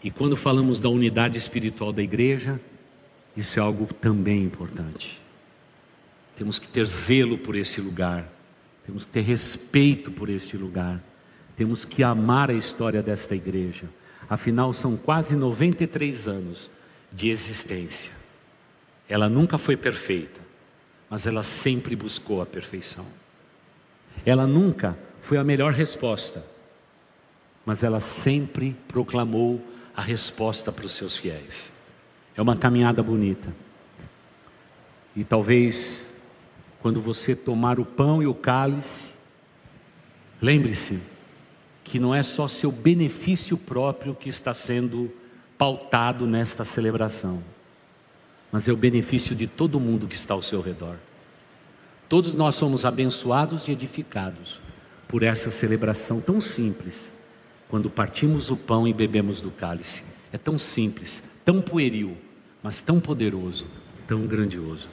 E 0.04 0.12
quando 0.12 0.36
falamos 0.36 0.80
da 0.80 0.90
unidade 0.90 1.38
espiritual 1.38 1.94
da 1.94 2.02
igreja, 2.02 2.60
isso 3.38 3.60
é 3.60 3.62
algo 3.62 3.92
também 3.94 4.44
importante. 4.44 5.22
Temos 6.36 6.60
que 6.60 6.68
ter 6.68 6.86
zelo 6.86 7.38
por 7.38 7.56
esse 7.56 7.80
lugar, 7.80 8.28
temos 8.86 9.06
que 9.06 9.12
ter 9.12 9.22
respeito 9.22 10.12
por 10.12 10.30
esse 10.30 10.58
lugar, 10.58 11.02
temos 11.56 11.86
que 11.86 12.04
amar 12.04 12.50
a 12.50 12.54
história 12.54 13.02
desta 13.02 13.36
igreja. 13.36 13.88
Afinal, 14.30 14.74
são 14.74 14.98
quase 14.98 15.36
93 15.36 16.28
anos 16.28 16.70
de 17.12 17.30
existência. 17.30 18.12
Ela 19.08 19.30
nunca 19.30 19.58
foi 19.58 19.78
perfeita, 19.78 20.42
mas 21.10 21.28
ela 21.28 21.44
sempre 21.44 21.96
buscou 21.96 22.42
a 22.42 22.46
perfeição. 22.46 23.06
Ela 24.26 24.48
nunca 24.48 24.98
foi 25.24 25.38
a 25.38 25.44
melhor 25.44 25.72
resposta, 25.72 26.44
mas 27.66 27.82
ela 27.82 28.02
sempre 28.02 28.76
proclamou 28.90 29.66
a 29.96 30.02
resposta 30.02 30.70
para 30.70 30.86
os 30.86 30.92
seus 30.92 31.16
fiéis. 31.16 31.72
É 32.36 32.42
uma 32.42 32.58
caminhada 32.58 33.02
bonita. 33.02 33.56
E 35.16 35.24
talvez, 35.24 36.22
quando 36.82 37.00
você 37.00 37.38
tomar 37.38 37.80
o 37.80 37.86
pão 37.86 38.22
e 38.22 38.28
o 38.28 38.34
cálice, 38.34 39.12
lembre-se 40.42 41.00
que 41.86 42.00
não 42.00 42.14
é 42.14 42.22
só 42.22 42.50
seu 42.50 42.70
benefício 42.70 43.58
próprio 43.58 44.14
que 44.14 44.28
está 44.28 44.54
sendo 44.54 45.10
pautado 45.58 46.28
nesta 46.28 46.66
celebração, 46.66 47.42
mas 48.52 48.68
é 48.68 48.74
o 48.74 48.78
benefício 48.78 49.34
de 49.34 49.48
todo 49.48 49.80
mundo 49.80 50.06
que 50.06 50.16
está 50.16 50.34
ao 50.34 50.42
seu 50.42 50.60
redor. 50.60 50.98
Todos 52.10 52.34
nós 52.34 52.56
somos 52.56 52.84
abençoados 52.84 53.70
e 53.70 53.72
edificados 53.72 54.60
por 55.14 55.22
essa 55.22 55.52
celebração 55.52 56.20
tão 56.20 56.42
simples, 56.42 57.12
quando 57.68 57.88
partimos 57.88 58.50
o 58.50 58.58
pão 58.58 58.88
e 58.88 58.92
bebemos 58.92 59.42
do 59.42 59.52
cálice. 59.52 60.06
É 60.32 60.40
tão 60.40 60.58
simples, 60.58 61.38
tão 61.46 61.62
pueril, 61.62 62.18
mas 62.64 62.82
tão 62.82 63.00
poderoso, 63.00 63.68
tão 64.08 64.26
grandioso. 64.26 64.90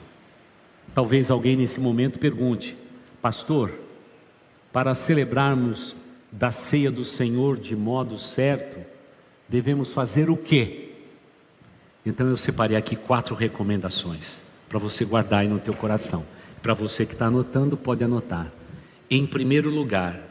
Talvez 0.93 1.31
alguém 1.31 1.55
nesse 1.55 1.79
momento 1.79 2.19
pergunte, 2.19 2.77
pastor, 3.19 3.71
para 4.71 4.93
celebrarmos 4.93 5.95
da 6.31 6.51
ceia 6.51 6.91
do 6.91 7.03
Senhor 7.03 7.57
de 7.57 7.75
modo 7.75 8.19
certo, 8.19 8.77
devemos 9.49 9.91
fazer 9.91 10.29
o 10.29 10.37
quê? 10.37 10.91
Então 12.05 12.27
eu 12.27 12.37
separei 12.37 12.77
aqui 12.77 12.95
quatro 12.95 13.33
recomendações. 13.33 14.39
para 14.69 14.77
você 14.77 15.03
guardar 15.03 15.39
aí 15.39 15.47
no 15.47 15.57
teu 15.57 15.73
coração. 15.73 16.23
Para 16.61 16.75
você 16.75 17.07
que 17.07 17.13
está 17.13 17.25
anotando, 17.25 17.75
pode 17.75 18.03
anotar. 18.03 18.60
Em 19.13 19.27
primeiro 19.27 19.69
lugar, 19.69 20.21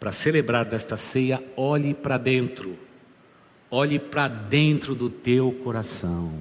para 0.00 0.10
celebrar 0.10 0.64
desta 0.64 0.96
ceia, 0.96 1.42
olhe 1.54 1.92
para 1.92 2.16
dentro. 2.16 2.78
Olhe 3.70 3.98
para 3.98 4.28
dentro 4.28 4.94
do 4.94 5.10
teu 5.10 5.52
coração. 5.52 6.40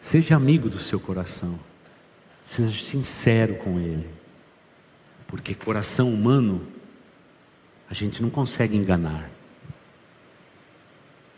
Seja 0.00 0.36
amigo 0.36 0.70
do 0.70 0.78
seu 0.78 1.00
coração. 1.00 1.58
Seja 2.44 2.84
sincero 2.84 3.56
com 3.56 3.80
ele. 3.80 4.08
Porque 5.26 5.56
coração 5.56 6.14
humano 6.14 6.64
a 7.90 7.94
gente 7.94 8.22
não 8.22 8.30
consegue 8.30 8.76
enganar. 8.76 9.28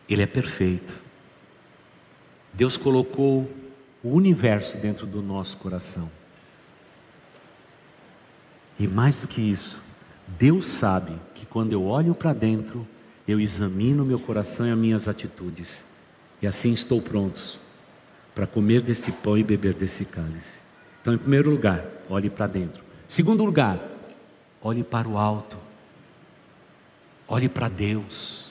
Ele 0.06 0.22
é 0.22 0.26
perfeito. 0.26 1.00
Deus 2.52 2.76
colocou 2.76 3.50
o 4.02 4.10
universo 4.10 4.76
dentro 4.76 5.06
do 5.06 5.22
nosso 5.22 5.56
coração. 5.56 6.10
E 8.78 8.88
mais 8.88 9.16
do 9.16 9.28
que 9.28 9.40
isso, 9.40 9.80
Deus 10.26 10.66
sabe 10.66 11.12
que 11.34 11.46
quando 11.46 11.72
eu 11.72 11.84
olho 11.84 12.14
para 12.14 12.32
dentro, 12.32 12.86
eu 13.26 13.40
examino 13.40 14.04
meu 14.04 14.18
coração 14.18 14.66
e 14.66 14.70
as 14.70 14.78
minhas 14.78 15.08
atitudes. 15.08 15.84
E 16.42 16.46
assim 16.46 16.72
estou 16.72 17.00
prontos 17.00 17.60
para 18.34 18.46
comer 18.46 18.82
deste 18.82 19.12
pão 19.12 19.38
e 19.38 19.42
beber 19.42 19.74
desse 19.74 20.04
cálice. 20.04 20.58
Então, 21.00 21.14
em 21.14 21.18
primeiro 21.18 21.50
lugar, 21.50 21.84
olhe 22.08 22.28
para 22.28 22.46
dentro. 22.46 22.82
Segundo 23.08 23.44
lugar, 23.44 23.78
olhe 24.60 24.82
para 24.82 25.08
o 25.08 25.16
alto. 25.16 25.56
Olhe 27.28 27.48
para 27.48 27.68
Deus. 27.68 28.48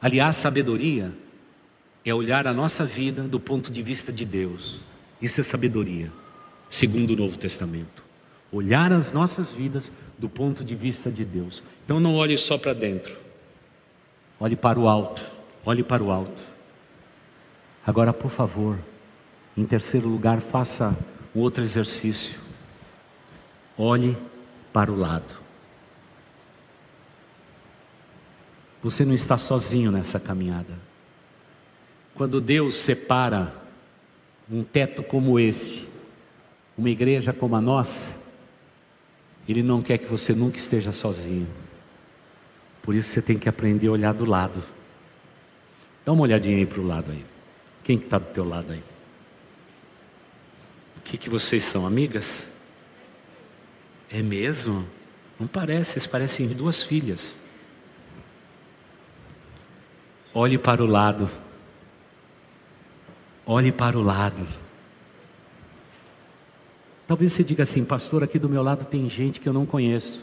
Aliás, 0.00 0.36
sabedoria 0.36 1.12
é 2.04 2.14
olhar 2.14 2.46
a 2.46 2.54
nossa 2.54 2.84
vida 2.84 3.22
do 3.22 3.40
ponto 3.40 3.70
de 3.70 3.82
vista 3.82 4.12
de 4.12 4.24
Deus. 4.24 4.80
Isso 5.20 5.40
é 5.40 5.44
sabedoria, 5.44 6.12
segundo 6.70 7.10
o 7.10 7.16
Novo 7.16 7.36
Testamento. 7.36 8.07
Olhar 8.50 8.92
as 8.92 9.12
nossas 9.12 9.52
vidas 9.52 9.92
do 10.16 10.28
ponto 10.28 10.64
de 10.64 10.74
vista 10.74 11.10
de 11.10 11.24
Deus. 11.24 11.62
Então 11.84 12.00
não 12.00 12.14
olhe 12.14 12.36
só 12.38 12.56
para 12.56 12.72
dentro. 12.72 13.16
Olhe 14.40 14.56
para 14.56 14.78
o 14.78 14.88
alto. 14.88 15.22
Olhe 15.64 15.82
para 15.82 16.02
o 16.02 16.10
alto. 16.10 16.42
Agora, 17.86 18.12
por 18.12 18.30
favor, 18.30 18.78
em 19.56 19.64
terceiro 19.64 20.08
lugar, 20.08 20.40
faça 20.40 20.96
um 21.34 21.40
outro 21.40 21.62
exercício. 21.62 22.38
Olhe 23.76 24.16
para 24.72 24.90
o 24.90 24.96
lado. 24.96 25.34
Você 28.82 29.04
não 29.04 29.14
está 29.14 29.36
sozinho 29.36 29.90
nessa 29.90 30.20
caminhada. 30.20 30.74
Quando 32.14 32.40
Deus 32.40 32.76
separa 32.76 33.52
um 34.50 34.62
teto 34.62 35.02
como 35.02 35.38
este, 35.38 35.88
uma 36.76 36.90
igreja 36.90 37.32
como 37.32 37.56
a 37.56 37.60
nossa, 37.60 38.17
Ele 39.48 39.62
não 39.62 39.80
quer 39.80 39.96
que 39.96 40.04
você 40.04 40.34
nunca 40.34 40.58
esteja 40.58 40.92
sozinho. 40.92 41.48
Por 42.82 42.94
isso 42.94 43.10
você 43.10 43.22
tem 43.22 43.38
que 43.38 43.48
aprender 43.48 43.88
a 43.88 43.92
olhar 43.92 44.12
do 44.12 44.26
lado. 44.26 44.62
Dá 46.04 46.12
uma 46.12 46.22
olhadinha 46.22 46.56
aí 46.56 46.66
para 46.66 46.80
o 46.80 46.86
lado 46.86 47.10
aí. 47.10 47.24
Quem 47.82 47.98
que 47.98 48.04
está 48.04 48.18
do 48.18 48.26
teu 48.26 48.46
lado 48.46 48.72
aí? 48.72 48.82
O 50.98 51.00
que, 51.00 51.16
que 51.16 51.30
vocês 51.30 51.64
são, 51.64 51.86
amigas? 51.86 52.46
É 54.10 54.20
mesmo? 54.20 54.86
Não 55.40 55.46
parece, 55.46 55.92
vocês 55.92 56.06
parecem 56.06 56.48
duas 56.48 56.82
filhas. 56.82 57.34
Olhe 60.34 60.58
para 60.58 60.82
o 60.82 60.86
lado. 60.86 61.30
Olhe 63.46 63.72
para 63.72 63.98
o 63.98 64.02
lado. 64.02 64.46
Talvez 67.08 67.32
você 67.32 67.42
diga 67.42 67.62
assim, 67.62 67.86
pastor, 67.86 68.22
aqui 68.22 68.38
do 68.38 68.50
meu 68.50 68.62
lado 68.62 68.84
tem 68.84 69.08
gente 69.08 69.40
que 69.40 69.48
eu 69.48 69.52
não 69.54 69.64
conheço. 69.64 70.22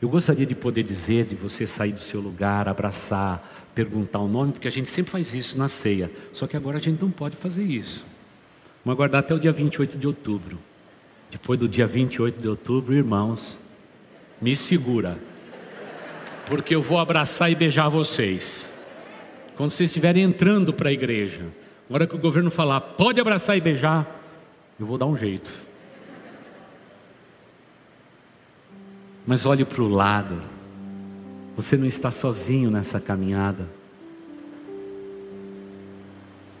Eu 0.00 0.10
gostaria 0.10 0.44
de 0.44 0.54
poder 0.54 0.82
dizer, 0.82 1.24
de 1.24 1.34
você 1.34 1.66
sair 1.66 1.92
do 1.92 2.00
seu 2.00 2.20
lugar, 2.20 2.68
abraçar, 2.68 3.42
perguntar 3.74 4.18
o 4.18 4.28
nome, 4.28 4.52
porque 4.52 4.68
a 4.68 4.70
gente 4.70 4.90
sempre 4.90 5.10
faz 5.10 5.32
isso 5.32 5.56
na 5.56 5.66
ceia. 5.66 6.10
Só 6.34 6.46
que 6.46 6.54
agora 6.54 6.76
a 6.76 6.80
gente 6.80 7.00
não 7.00 7.10
pode 7.10 7.38
fazer 7.38 7.64
isso. 7.64 8.04
Vamos 8.84 8.98
aguardar 8.98 9.20
até 9.20 9.34
o 9.34 9.40
dia 9.40 9.52
28 9.52 9.96
de 9.96 10.06
outubro. 10.06 10.58
Depois 11.30 11.58
do 11.58 11.66
dia 11.66 11.86
28 11.86 12.38
de 12.38 12.46
outubro, 12.46 12.92
irmãos, 12.92 13.58
me 14.42 14.54
segura, 14.54 15.18
porque 16.44 16.74
eu 16.74 16.82
vou 16.82 16.98
abraçar 16.98 17.50
e 17.50 17.54
beijar 17.54 17.88
vocês. 17.88 18.70
Quando 19.56 19.70
vocês 19.70 19.88
estiverem 19.88 20.24
entrando 20.24 20.74
para 20.74 20.90
a 20.90 20.92
igreja, 20.92 21.46
na 21.88 21.94
hora 21.94 22.06
que 22.06 22.14
o 22.14 22.18
governo 22.18 22.50
falar, 22.50 22.82
pode 22.82 23.18
abraçar 23.18 23.56
e 23.56 23.62
beijar, 23.62 24.20
eu 24.78 24.86
vou 24.86 24.98
dar 24.98 25.06
um 25.06 25.16
jeito. 25.16 25.52
Mas 29.26 29.46
olhe 29.46 29.64
para 29.64 29.80
o 29.80 29.88
lado, 29.88 30.42
você 31.56 31.76
não 31.76 31.86
está 31.86 32.10
sozinho 32.10 32.70
nessa 32.70 33.00
caminhada. 33.00 33.68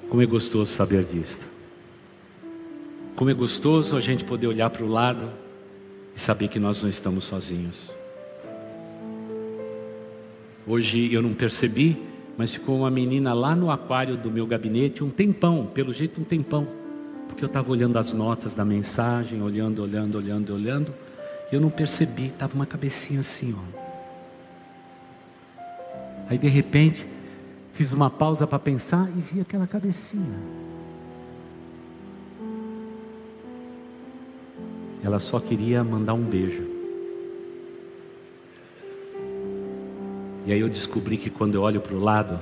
Como 0.08 0.22
é 0.22 0.26
gostoso 0.26 0.72
saber 0.72 1.04
disto. 1.04 1.46
Como 3.16 3.30
é 3.30 3.34
gostoso 3.34 3.96
a 3.96 4.00
gente 4.00 4.24
poder 4.24 4.46
olhar 4.46 4.70
para 4.70 4.84
o 4.84 4.88
lado 4.88 5.30
e 6.14 6.20
saber 6.20 6.48
que 6.48 6.58
nós 6.58 6.82
não 6.82 6.88
estamos 6.88 7.24
sozinhos. 7.24 7.90
Hoje 10.66 11.12
eu 11.12 11.20
não 11.20 11.34
percebi, 11.34 12.00
mas 12.38 12.54
ficou 12.54 12.78
uma 12.78 12.90
menina 12.90 13.34
lá 13.34 13.54
no 13.54 13.70
aquário 13.70 14.16
do 14.16 14.30
meu 14.30 14.46
gabinete 14.46 15.04
um 15.04 15.10
tempão, 15.10 15.66
pelo 15.66 15.92
jeito 15.92 16.20
um 16.20 16.24
tempão, 16.24 16.66
porque 17.34 17.44
eu 17.44 17.48
estava 17.48 17.68
olhando 17.72 17.98
as 17.98 18.12
notas 18.12 18.54
da 18.54 18.64
mensagem, 18.64 19.42
olhando, 19.42 19.82
olhando, 19.82 20.18
olhando, 20.18 20.54
olhando, 20.54 20.94
e 21.50 21.54
eu 21.56 21.60
não 21.60 21.68
percebi, 21.68 22.26
estava 22.26 22.54
uma 22.54 22.64
cabecinha 22.64 23.20
assim, 23.20 23.52
ó. 23.58 23.84
Aí 26.28 26.38
de 26.38 26.46
repente 26.46 27.04
fiz 27.72 27.92
uma 27.92 28.08
pausa 28.08 28.46
para 28.46 28.60
pensar 28.60 29.10
e 29.10 29.20
vi 29.20 29.40
aquela 29.40 29.66
cabecinha. 29.66 30.38
Ela 35.02 35.18
só 35.18 35.40
queria 35.40 35.82
mandar 35.82 36.14
um 36.14 36.22
beijo. 36.22 36.62
E 40.46 40.52
aí 40.52 40.60
eu 40.60 40.68
descobri 40.68 41.16
que 41.16 41.30
quando 41.30 41.56
eu 41.56 41.62
olho 41.62 41.80
para 41.80 41.96
o 41.96 42.00
lado, 42.00 42.38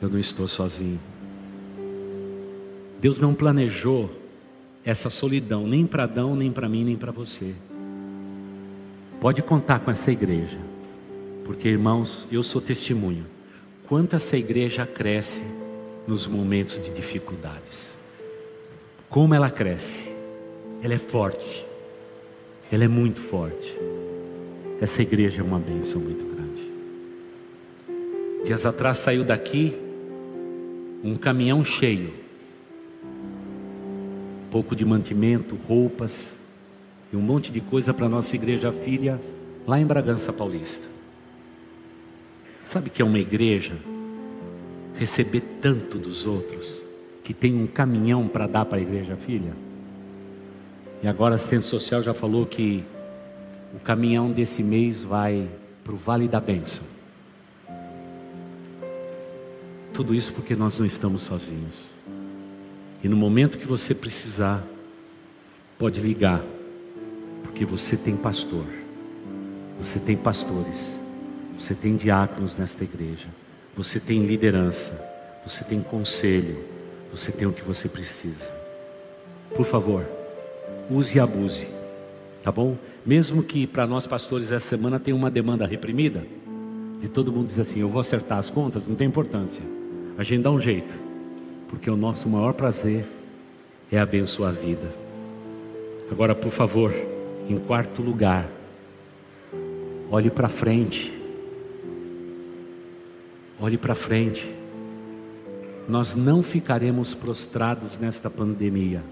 eu 0.00 0.08
não 0.08 0.20
estou 0.20 0.46
sozinho. 0.46 1.00
Deus 3.00 3.18
não 3.18 3.34
planejou 3.34 4.19
essa 4.84 5.10
solidão, 5.10 5.66
nem 5.66 5.86
para 5.86 6.04
Adão, 6.04 6.34
nem 6.34 6.50
para 6.50 6.68
mim, 6.68 6.84
nem 6.84 6.96
para 6.96 7.12
você. 7.12 7.54
Pode 9.20 9.42
contar 9.42 9.80
com 9.80 9.90
essa 9.90 10.10
igreja, 10.10 10.58
porque 11.44 11.68
irmãos, 11.68 12.26
eu 12.32 12.42
sou 12.42 12.60
testemunho. 12.60 13.26
Quanto 13.86 14.16
essa 14.16 14.36
igreja 14.36 14.86
cresce 14.86 15.42
nos 16.06 16.26
momentos 16.26 16.80
de 16.80 16.90
dificuldades. 16.92 17.98
Como 19.08 19.34
ela 19.34 19.50
cresce. 19.50 20.14
Ela 20.82 20.94
é 20.94 20.98
forte. 20.98 21.66
Ela 22.70 22.84
é 22.84 22.88
muito 22.88 23.20
forte. 23.20 23.76
Essa 24.80 25.02
igreja 25.02 25.40
é 25.40 25.44
uma 25.44 25.58
bênção 25.58 26.00
muito 26.00 26.24
grande. 26.24 26.70
Dias 28.44 28.64
atrás 28.64 28.98
saiu 28.98 29.24
daqui 29.24 29.74
um 31.02 31.14
caminhão 31.16 31.64
cheio, 31.64 32.12
pouco 34.50 34.74
de 34.74 34.84
mantimento, 34.84 35.54
roupas 35.54 36.34
e 37.12 37.16
um 37.16 37.20
monte 37.20 37.52
de 37.52 37.60
coisa 37.60 37.94
para 37.94 38.08
nossa 38.08 38.34
igreja 38.34 38.72
filha 38.72 39.20
lá 39.66 39.78
em 39.78 39.86
Bragança 39.86 40.32
Paulista. 40.32 40.86
Sabe 42.60 42.90
que 42.90 43.00
é 43.00 43.04
uma 43.04 43.18
igreja 43.18 43.76
receber 44.94 45.42
tanto 45.60 45.98
dos 45.98 46.26
outros 46.26 46.82
que 47.22 47.32
tem 47.32 47.54
um 47.54 47.66
caminhão 47.66 48.26
para 48.26 48.46
dar 48.46 48.64
para 48.64 48.78
a 48.78 48.80
igreja 48.80 49.16
filha? 49.16 49.54
E 51.02 51.08
agora 51.08 51.34
a 51.34 51.36
assistente 51.36 51.64
social 51.64 52.02
já 52.02 52.12
falou 52.12 52.44
que 52.44 52.84
o 53.74 53.78
caminhão 53.78 54.30
desse 54.30 54.62
mês 54.62 55.02
vai 55.02 55.48
para 55.82 55.94
o 55.94 55.96
Vale 55.96 56.28
da 56.28 56.40
Bênção. 56.40 56.84
Tudo 59.94 60.14
isso 60.14 60.32
porque 60.32 60.54
nós 60.54 60.78
não 60.78 60.86
estamos 60.86 61.22
sozinhos. 61.22 61.89
E 63.02 63.08
no 63.08 63.16
momento 63.16 63.58
que 63.58 63.66
você 63.66 63.94
precisar, 63.94 64.62
pode 65.78 66.00
ligar, 66.00 66.44
porque 67.42 67.64
você 67.64 67.96
tem 67.96 68.16
pastor, 68.16 68.66
você 69.78 69.98
tem 69.98 70.16
pastores, 70.16 71.00
você 71.58 71.74
tem 71.74 71.96
diáconos 71.96 72.56
nesta 72.58 72.84
igreja, 72.84 73.28
você 73.74 73.98
tem 73.98 74.26
liderança, 74.26 75.02
você 75.42 75.64
tem 75.64 75.80
conselho, 75.80 76.62
você 77.10 77.32
tem 77.32 77.46
o 77.46 77.52
que 77.52 77.62
você 77.62 77.88
precisa. 77.88 78.52
Por 79.54 79.64
favor, 79.64 80.06
use 80.90 81.16
e 81.16 81.20
abuse, 81.20 81.66
tá 82.42 82.52
bom? 82.52 82.76
Mesmo 83.06 83.42
que 83.42 83.66
para 83.66 83.86
nós 83.86 84.06
pastores 84.06 84.52
essa 84.52 84.68
semana 84.68 85.00
tenha 85.00 85.16
uma 85.16 85.30
demanda 85.30 85.66
reprimida, 85.66 86.26
de 87.00 87.08
todo 87.08 87.32
mundo 87.32 87.46
diz 87.46 87.58
assim: 87.58 87.80
eu 87.80 87.88
vou 87.88 88.00
acertar 88.00 88.38
as 88.38 88.50
contas, 88.50 88.86
não 88.86 88.94
tem 88.94 89.08
importância. 89.08 89.64
A 90.18 90.22
gente 90.22 90.42
dá 90.42 90.50
um 90.50 90.60
jeito. 90.60 91.09
Porque 91.70 91.88
o 91.88 91.96
nosso 91.96 92.28
maior 92.28 92.52
prazer 92.52 93.06
é 93.92 93.98
abençoar 93.98 94.50
a 94.50 94.52
vida. 94.52 94.92
Agora, 96.10 96.34
por 96.34 96.50
favor, 96.50 96.92
em 97.48 97.56
quarto 97.60 98.02
lugar, 98.02 98.50
olhe 100.10 100.28
para 100.28 100.48
frente. 100.48 101.12
Olhe 103.60 103.78
para 103.78 103.94
frente. 103.94 104.52
Nós 105.88 106.16
não 106.16 106.42
ficaremos 106.42 107.14
prostrados 107.14 107.96
nesta 107.96 108.28
pandemia. 108.28 109.04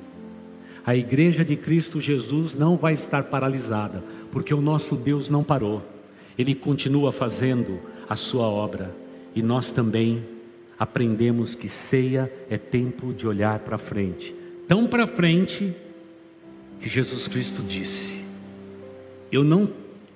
A 0.85 0.97
igreja 0.97 1.45
de 1.45 1.55
Cristo 1.55 2.01
Jesus 2.01 2.55
não 2.55 2.77
vai 2.77 2.95
estar 2.95 3.25
paralisada, 3.25 4.03
porque 4.33 4.53
o 4.53 4.61
nosso 4.61 4.97
Deus 4.97 5.31
não 5.31 5.45
parou. 5.45 5.81
Ele 6.37 6.57
continua 6.57 7.13
fazendo 7.13 7.79
a 8.09 8.17
sua 8.17 8.49
obra 8.49 8.93
e 9.33 9.43
nós 9.43 9.71
também 9.71 10.38
aprendemos 10.79 11.55
que 11.55 11.69
ceia 11.69 12.33
é 12.49 12.57
tempo 12.57 13.13
de 13.13 13.27
olhar 13.27 13.59
para 13.61 13.77
frente. 13.77 14.35
Tão 14.67 14.87
para 14.87 15.07
frente 15.07 15.75
que 16.81 16.89
Jesus 16.89 17.27
Cristo 17.27 17.63
disse: 17.63 18.25
Eu 19.33 19.43
não 19.43 19.71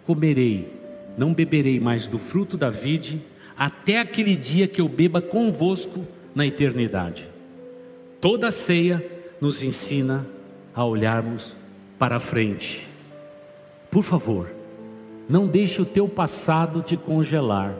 comerei, 0.07 0.72
não 1.16 1.35
beberei 1.35 1.81
mais 1.81 2.07
do 2.07 2.18
fruto 2.18 2.57
da 2.57 2.70
vide 2.70 3.20
até 3.57 4.01
aquele 4.01 4.37
dia 4.37 4.68
que 4.68 4.81
eu 4.81 4.88
beba 4.88 5.20
convosco 5.20 6.07
na 6.35 6.46
eternidade. 6.46 7.29
Toda 8.20 8.51
ceia 8.51 9.05
nos 9.40 9.62
ensina 9.62 10.27
a 10.75 10.85
olharmos 10.85 11.57
para 11.98 12.20
frente. 12.20 12.87
Por 13.90 14.03
favor, 14.03 14.51
não 15.29 15.46
deixe 15.46 15.83
o 15.83 15.85
teu 15.85 16.09
passado 16.09 16.83
te 16.83 16.96
congelar. 16.96 17.75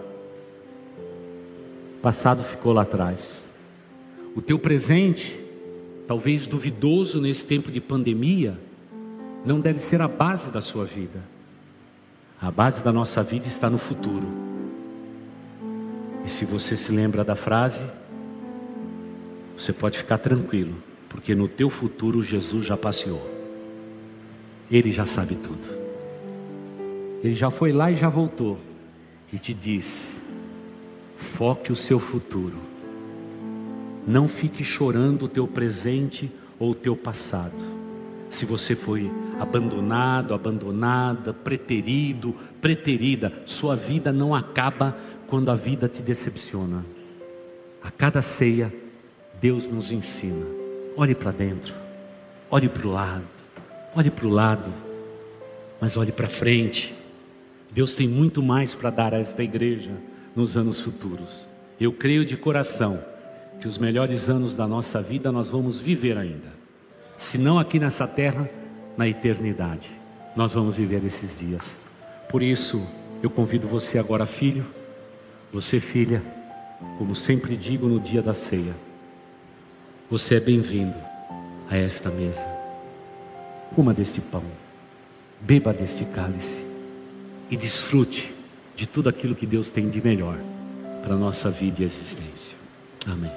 Passado 2.03 2.43
ficou 2.43 2.73
lá 2.73 2.83
atrás. 2.83 3.41
O 4.35 4.43
teu 4.43 4.59
presente, 4.59 5.39
talvez 6.07 6.47
duvidoso 6.47 7.21
nesse 7.21 7.47
tempo 7.47 7.71
de 7.71 7.81
pandemia, 7.81 8.59
não 9.45 9.61
deve 9.61 9.79
ser 9.79 10.03
a 10.03 10.09
base 10.09 10.51
da 10.53 10.61
sua 10.61 10.85
vida. 10.85 11.23
A 12.41 12.51
base 12.51 12.83
da 12.83 12.93
nossa 12.93 13.23
vida 13.23 13.47
está 13.47 13.71
no 13.71 13.79
futuro. 13.79 14.27
E 16.25 16.29
se 16.29 16.45
você 16.45 16.77
se 16.77 16.93
lembra 16.93 17.25
da 17.25 17.37
frase, 17.37 17.85
você 19.57 19.73
pode 19.73 19.97
ficar 19.97 20.19
tranquilo 20.19 20.75
porque 21.13 21.35
no 21.35 21.47
teu 21.47 21.69
futuro 21.69 22.23
Jesus 22.23 22.65
já 22.65 22.75
passeou. 22.75 23.31
Ele 24.71 24.91
já 24.91 25.05
sabe 25.05 25.37
tudo. 25.37 25.69
Ele 27.23 27.35
já 27.35 27.51
foi 27.51 27.71
lá 27.71 27.91
e 27.91 27.97
já 27.97 28.09
voltou. 28.09 28.59
E 29.31 29.39
te 29.39 29.53
diz: 29.53 30.32
foque 31.23 31.73
o 31.73 31.77
seu 31.77 31.99
futuro. 31.99 32.59
Não 34.07 34.29
fique 34.29 34.63
chorando 34.63 35.25
o 35.25 35.29
teu 35.29 35.47
presente 35.47 36.31
ou 36.59 36.73
o 36.73 36.75
teu 36.75 36.95
passado. 36.95 37.57
Se 38.29 38.45
você 38.45 38.75
foi 38.75 39.11
abandonado, 39.41 40.35
abandonada, 40.35 41.33
preterido, 41.33 42.35
preterida, 42.61 43.33
sua 43.47 43.75
vida 43.77 44.13
não 44.13 44.35
acaba 44.35 44.97
quando 45.27 45.51
a 45.51 45.55
vida 45.55 45.89
te 45.89 46.03
decepciona. 46.03 46.85
A 47.83 47.91
cada 47.91 48.21
ceia, 48.21 48.73
Deus 49.41 49.67
nos 49.67 49.91
ensina 49.91 50.63
Olhe 50.95 51.15
para 51.15 51.31
dentro, 51.31 51.75
olhe 52.51 52.69
para 52.69 52.87
o 52.87 52.91
lado, 52.91 53.25
olhe 53.95 54.11
para 54.11 54.27
o 54.27 54.31
lado, 54.31 54.71
mas 55.81 55.97
olhe 55.97 56.13
para 56.13 56.29
frente. 56.29 56.95
Deus 57.71 57.95
tem 57.95 58.07
muito 58.07 58.43
mais 58.43 58.75
para 58.75 58.91
dar 58.91 59.15
a 59.15 59.19
esta 59.19 59.43
igreja 59.43 59.91
nos 60.35 60.57
anos 60.57 60.81
futuros. 60.81 61.47
Eu 61.81 61.93
creio 61.93 62.25
de 62.25 62.37
coração 62.37 63.03
que 63.61 63.69
os 63.69 63.79
melhores 63.79 64.29
anos 64.29 64.55
da 64.55 64.67
nossa 64.67 65.01
vida 65.03 65.31
nós 65.31 65.49
vamos 65.49 65.79
viver 65.79 66.17
ainda. 66.17 66.53
Se 67.17 67.39
não 67.39 67.59
aqui 67.59 67.79
nessa 67.79 68.07
terra, 68.07 68.49
na 68.97 69.09
eternidade. 69.09 69.91
Nós 70.35 70.53
vamos 70.53 70.77
viver 70.77 71.05
esses 71.05 71.39
dias. 71.39 71.77
Por 72.29 72.43
isso, 72.43 72.87
eu 73.23 73.31
convido 73.31 73.69
você 73.69 73.99
agora, 73.99 74.27
filho, 74.27 74.67
você, 75.53 75.79
filha, 75.79 76.23
como 76.99 77.15
sempre 77.15 77.57
digo 77.57 77.87
no 77.87 78.01
dia 78.01 78.23
da 78.23 78.33
ceia 78.33 78.75
você 80.13 80.35
é 80.35 80.41
bem-vindo 80.41 80.99
a 81.71 81.75
esta 81.75 82.11
mesa. 82.11 82.47
Coma 83.75 83.95
deste 83.95 84.21
pão, 84.21 84.45
beba 85.41 85.73
deste 85.73 86.05
cálice 86.05 86.67
e 87.49 87.57
desfrute 87.57 88.31
de 88.83 88.89
tudo 88.89 89.09
aquilo 89.09 89.37
que 89.37 89.47
Deus 89.47 89.71
tem 89.71 89.89
de 89.89 90.03
melhor 90.03 90.37
para 91.05 91.15
a 91.15 91.17
nossa 91.17 91.49
vida 91.49 91.83
e 91.83 91.85
existência. 91.85 92.57
Amém. 93.07 93.31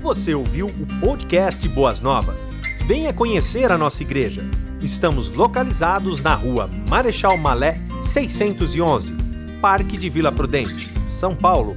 Você 0.00 0.34
ouviu 0.34 0.66
o 0.66 1.00
podcast 1.00 1.68
Boas 1.68 2.00
Novas? 2.00 2.56
Venha 2.88 3.12
conhecer 3.12 3.70
a 3.70 3.78
nossa 3.78 4.02
igreja. 4.02 4.42
Estamos 4.80 5.28
localizados 5.28 6.20
na 6.20 6.34
rua 6.34 6.68
Marechal 6.88 7.38
Malé 7.38 7.78
611, 8.02 9.14
Parque 9.60 9.96
de 9.96 10.10
Vila 10.10 10.32
Prudente, 10.32 10.90
São 11.06 11.36
Paulo. 11.36 11.76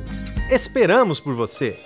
Esperamos 0.50 1.20
por 1.20 1.36
você! 1.36 1.85